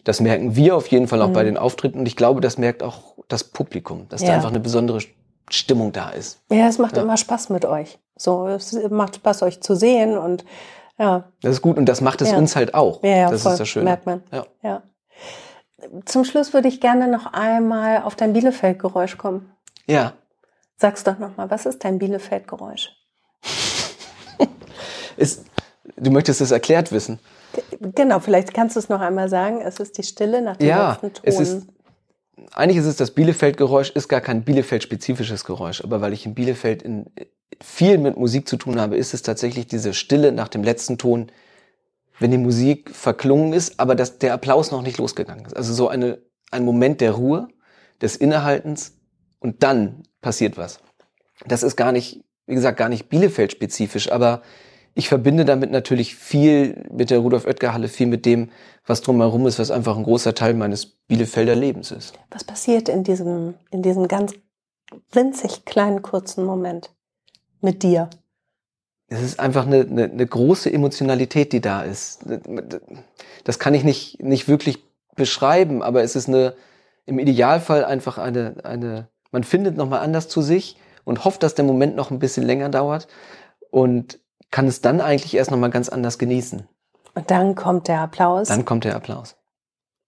das 0.04 0.20
merken 0.20 0.56
wir 0.56 0.76
auf 0.76 0.88
jeden 0.88 1.08
Fall 1.08 1.22
auch 1.22 1.30
mhm. 1.30 1.34
bei 1.34 1.44
den 1.44 1.58
Auftritten 1.58 2.00
und 2.00 2.08
ich 2.08 2.16
glaube, 2.16 2.42
das 2.42 2.58
merkt 2.58 2.82
auch 2.82 3.16
das 3.28 3.44
Publikum, 3.44 4.08
dass 4.10 4.22
ja. 4.22 4.30
da 4.30 4.34
einfach 4.36 4.50
eine 4.50 4.60
besondere 4.60 5.00
Stimmung 5.50 5.92
da 5.92 6.10
ist. 6.10 6.40
Ja, 6.52 6.68
es 6.68 6.78
macht 6.78 6.98
ja. 6.98 7.04
immer 7.04 7.18
Spaß 7.18 7.50
mit 7.50 7.66
euch. 7.66 8.00
So, 8.16 8.48
es 8.48 8.74
macht 8.90 9.16
Spaß, 9.16 9.44
euch 9.44 9.62
zu 9.62 9.76
sehen 9.76 10.18
und 10.18 10.46
ja. 10.98 11.24
Das 11.42 11.54
ist 11.54 11.62
gut 11.62 11.78
und 11.78 11.86
das 11.86 12.02
macht 12.02 12.22
es 12.22 12.32
ja. 12.32 12.38
uns 12.38 12.56
halt 12.56 12.76
auch. 12.76 13.04
Ja, 13.04 13.10
ja, 13.10 13.32
das 13.32 13.42
voll. 13.44 13.54
ist 13.54 13.60
das 13.60 13.68
Schöne. 13.70 13.86
Merkt 13.86 14.06
man. 14.06 14.24
Ja. 14.32 14.46
ja. 14.62 14.84
Zum 16.06 16.26
Schluss 16.26 16.54
würde 16.54 16.68
ich 16.68 16.80
gerne 16.80 17.08
noch 17.08 17.34
einmal 17.34 18.04
auf 18.04 18.16
dein 18.16 18.34
Bielefeld-Geräusch 18.34 19.18
kommen. 19.18 19.52
Ja. 19.88 20.14
Sag's 20.78 21.04
doch 21.04 21.18
nochmal, 21.18 21.50
was 21.50 21.66
ist 21.66 21.84
dein 21.84 21.98
Bielefeld-Geräusch? 21.98 22.92
du 25.98 26.12
möchtest 26.12 26.42
es 26.42 26.52
erklärt 26.52 26.92
wissen. 26.92 27.20
Genau, 27.80 28.20
vielleicht 28.20 28.54
kannst 28.54 28.76
du 28.76 28.80
es 28.80 28.90
noch 28.90 29.02
einmal 29.02 29.28
sagen. 29.30 29.62
Es 29.62 29.80
ist 29.80 29.98
die 29.98 30.04
Stille 30.04 30.42
nach 30.42 30.58
dem 30.58 30.68
ja, 30.68 30.92
letzten 30.92 31.14
Ton. 31.14 31.24
Es 31.24 31.40
ist, 31.40 31.68
eigentlich 32.54 32.78
ist 32.78 32.86
es 32.86 32.98
das 32.98 33.12
Bielefeld-Geräusch, 33.12 33.92
ist 33.92 34.08
gar 34.08 34.22
kein 34.22 34.44
Bielefeld-spezifisches 34.44 35.46
Geräusch, 35.46 35.84
aber 35.84 36.02
weil 36.02 36.14
ich 36.14 36.26
in 36.26 36.34
Bielefeld 36.34 36.82
in, 36.82 37.06
viel 37.62 37.98
mit 37.98 38.18
Musik 38.18 38.48
zu 38.48 38.58
tun 38.58 38.80
habe, 38.80 38.98
ist 38.98 39.14
es 39.14 39.22
tatsächlich 39.22 39.68
diese 39.68 39.94
Stille 39.94 40.32
nach 40.32 40.48
dem 40.48 40.64
letzten 40.64 40.98
Ton, 40.98 41.32
wenn 42.20 42.32
die 42.32 42.38
Musik 42.38 42.92
verklungen 42.94 43.54
ist, 43.54 43.80
aber 43.80 43.96
dass 43.96 44.20
der 44.20 44.34
Applaus 44.34 44.72
noch 44.72 44.82
nicht 44.82 44.98
losgegangen 44.98 45.46
ist. 45.46 45.56
Also 45.56 45.74
so 45.74 45.88
eine, 45.88 46.20
ein 46.52 46.66
Moment 46.66 47.02
der 47.02 47.14
Ruhe, 47.14 47.48
des 48.02 48.16
Innehaltens 48.16 48.98
und 49.40 49.64
dann 49.64 50.04
passiert 50.22 50.58
was. 50.58 50.80
Das 51.46 51.64
ist 51.64 51.76
gar 51.76 51.92
nicht, 51.92 52.24
wie 52.48 52.56
gesagt, 52.56 52.78
gar 52.78 52.90
nicht 52.90 53.10
Bielefeld-spezifisch, 53.10 54.12
aber 54.12 54.42
ich 54.94 55.08
verbinde 55.08 55.46
damit 55.46 55.72
natürlich 55.72 56.16
viel 56.16 56.86
mit 56.92 57.10
der 57.10 57.20
Rudolf 57.20 57.46
Oetker 57.46 57.74
Halle, 57.74 57.88
viel 57.88 58.08
mit 58.08 58.26
dem, 58.26 58.50
was 58.86 59.02
drumherum 59.02 59.48
ist, 59.48 59.60
was 59.60 59.72
einfach 59.72 59.98
ein 59.98 60.04
großer 60.04 60.36
Teil 60.36 60.54
meines 60.54 60.86
Bielefelder 60.86 61.56
Lebens 61.56 61.92
ist. 61.92 62.14
Was 62.30 62.44
passiert 62.44 62.90
in 62.90 63.04
diesem, 63.04 63.54
in 63.70 63.82
diesem 63.82 64.08
ganz 64.08 64.34
winzig 65.12 65.66
kleinen 65.66 66.02
kurzen 66.02 66.44
Moment 66.44 66.92
mit 67.62 67.84
dir? 67.84 68.10
Es 69.08 69.22
ist 69.22 69.40
einfach 69.40 69.66
eine, 69.66 69.82
eine, 69.82 70.06
eine 70.06 70.26
große 70.26 70.72
Emotionalität, 70.72 71.54
die 71.54 71.62
da 71.62 71.84
ist. 71.84 72.26
Das 73.44 73.60
kann 73.60 73.74
ich 73.74 73.84
nicht, 73.84 74.22
nicht 74.22 74.48
wirklich 74.48 74.80
beschreiben, 75.16 75.84
aber 75.84 76.02
es 76.04 76.16
ist 76.16 76.28
eine, 76.28 76.56
im 77.06 77.20
Idealfall 77.20 77.84
einfach 77.86 78.18
eine, 78.18 78.56
eine, 78.64 79.10
man 79.32 79.44
findet 79.44 79.78
nochmal 79.78 80.00
anders 80.00 80.28
zu 80.28 80.42
sich 80.42 80.78
und 81.04 81.26
hofft, 81.26 81.44
dass 81.44 81.56
der 81.56 81.66
Moment 81.66 81.96
noch 81.96 82.12
ein 82.12 82.20
bisschen 82.20 82.46
länger 82.46 82.70
dauert. 82.70 83.08
Und 83.70 84.20
kann 84.52 84.68
es 84.68 84.82
dann 84.82 85.02
eigentlich 85.02 85.34
erst 85.34 85.52
nochmal 85.52 85.70
ganz 85.70 85.90
anders 85.90 86.18
genießen. 86.18 86.68
Und 87.16 87.32
dann 87.32 87.56
kommt 87.56 87.88
der 87.88 88.02
Applaus. 88.02 88.48
Dann 88.48 88.66
kommt 88.66 88.84
der 88.84 88.96
Applaus. 88.96 89.36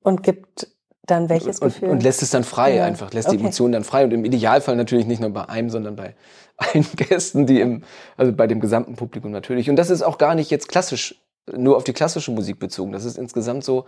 Und 0.03 0.23
gibt 0.23 0.67
dann 1.05 1.29
welches 1.29 1.59
und, 1.59 1.69
Gefühl? 1.69 1.89
Und 1.89 2.03
lässt 2.03 2.21
es 2.21 2.29
dann 2.29 2.43
frei 2.43 2.75
ja. 2.75 2.85
einfach, 2.85 3.11
lässt 3.13 3.27
okay. 3.27 3.37
die 3.37 3.43
Emotionen 3.43 3.73
dann 3.73 3.83
frei. 3.83 4.05
Und 4.05 4.11
im 4.11 4.25
Idealfall 4.25 4.75
natürlich 4.75 5.05
nicht 5.05 5.19
nur 5.19 5.31
bei 5.31 5.49
einem, 5.49 5.69
sondern 5.69 5.95
bei 5.95 6.15
allen 6.57 6.85
Gästen, 6.95 7.45
die 7.45 7.59
im, 7.59 7.83
also 8.15 8.31
bei 8.31 8.47
dem 8.47 8.59
gesamten 8.59 8.95
Publikum 8.95 9.31
natürlich. 9.31 9.69
Und 9.69 9.75
das 9.75 9.89
ist 9.89 10.01
auch 10.01 10.17
gar 10.17 10.35
nicht 10.35 10.51
jetzt 10.51 10.69
klassisch, 10.69 11.21
nur 11.51 11.75
auf 11.75 11.83
die 11.83 11.93
klassische 11.93 12.31
Musik 12.31 12.59
bezogen. 12.59 12.91
Das 12.91 13.05
ist 13.05 13.17
insgesamt 13.17 13.63
so, 13.63 13.85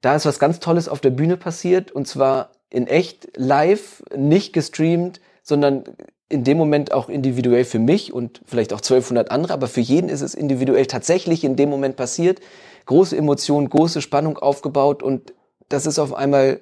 da 0.00 0.16
ist 0.16 0.26
was 0.26 0.38
ganz 0.38 0.60
Tolles 0.60 0.88
auf 0.88 1.00
der 1.00 1.10
Bühne 1.10 1.36
passiert 1.36 1.92
und 1.92 2.08
zwar 2.08 2.50
in 2.70 2.86
echt 2.86 3.28
live, 3.36 4.02
nicht 4.16 4.52
gestreamt, 4.52 5.20
sondern 5.42 5.84
in 6.30 6.44
dem 6.44 6.56
Moment 6.56 6.92
auch 6.92 7.08
individuell 7.08 7.64
für 7.64 7.80
mich 7.80 8.12
und 8.12 8.40
vielleicht 8.46 8.72
auch 8.72 8.78
1200 8.78 9.30
andere, 9.30 9.52
aber 9.52 9.66
für 9.66 9.80
jeden 9.80 10.08
ist 10.08 10.22
es 10.22 10.34
individuell 10.34 10.86
tatsächlich 10.86 11.44
in 11.44 11.56
dem 11.56 11.68
Moment 11.68 11.96
passiert. 11.96 12.40
Große 12.86 13.16
Emotionen, 13.16 13.68
große 13.68 14.00
Spannung 14.00 14.38
aufgebaut 14.38 15.02
und 15.02 15.34
das 15.68 15.86
ist 15.86 15.98
auf 15.98 16.14
einmal, 16.14 16.60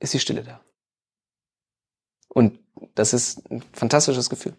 ist 0.00 0.12
die 0.12 0.18
Stille 0.18 0.42
da. 0.42 0.60
Und 2.28 2.58
das 2.94 3.12
ist 3.14 3.48
ein 3.50 3.62
fantastisches 3.72 4.28
Gefühl. 4.28 4.54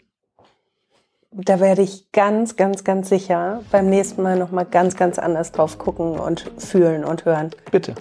Da 1.31 1.59
werde 1.59 1.81
ich 1.81 2.11
ganz, 2.11 2.55
ganz, 2.55 2.83
ganz 2.83 3.09
sicher 3.09 3.61
beim 3.71 3.89
nächsten 3.89 4.21
Mal 4.21 4.37
nochmal 4.37 4.65
ganz, 4.65 4.95
ganz 4.95 5.19
anders 5.19 5.51
drauf 5.51 5.77
gucken 5.77 6.19
und 6.19 6.51
fühlen 6.57 7.05
und 7.05 7.25
hören. 7.25 7.51
Bitte. 7.71 7.95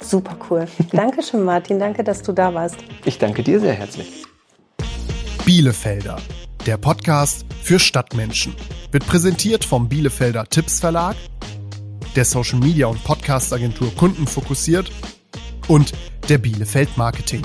Super 0.00 0.36
cool. 0.50 0.66
Dankeschön, 0.92 1.42
Martin. 1.44 1.78
Danke, 1.78 2.04
dass 2.04 2.22
du 2.22 2.32
da 2.32 2.52
warst. 2.54 2.76
Ich 3.04 3.18
danke 3.18 3.42
dir 3.42 3.60
sehr 3.60 3.74
herzlich. 3.74 4.24
Bielefelder, 5.44 6.16
der 6.64 6.78
Podcast 6.78 7.44
für 7.62 7.78
Stadtmenschen, 7.78 8.54
wird 8.92 9.06
präsentiert 9.06 9.62
vom 9.62 9.90
Bielefelder 9.90 10.46
Tipps 10.46 10.80
Verlag, 10.80 11.16
der 12.16 12.24
Social 12.24 12.60
Media 12.60 12.86
und 12.86 13.04
Podcast 13.04 13.52
Agentur 13.52 13.94
Kunden 13.94 14.26
fokussiert 14.26 14.90
und 15.68 15.92
der 16.30 16.38
Bielefeld 16.38 16.96
Marketing. 16.96 17.42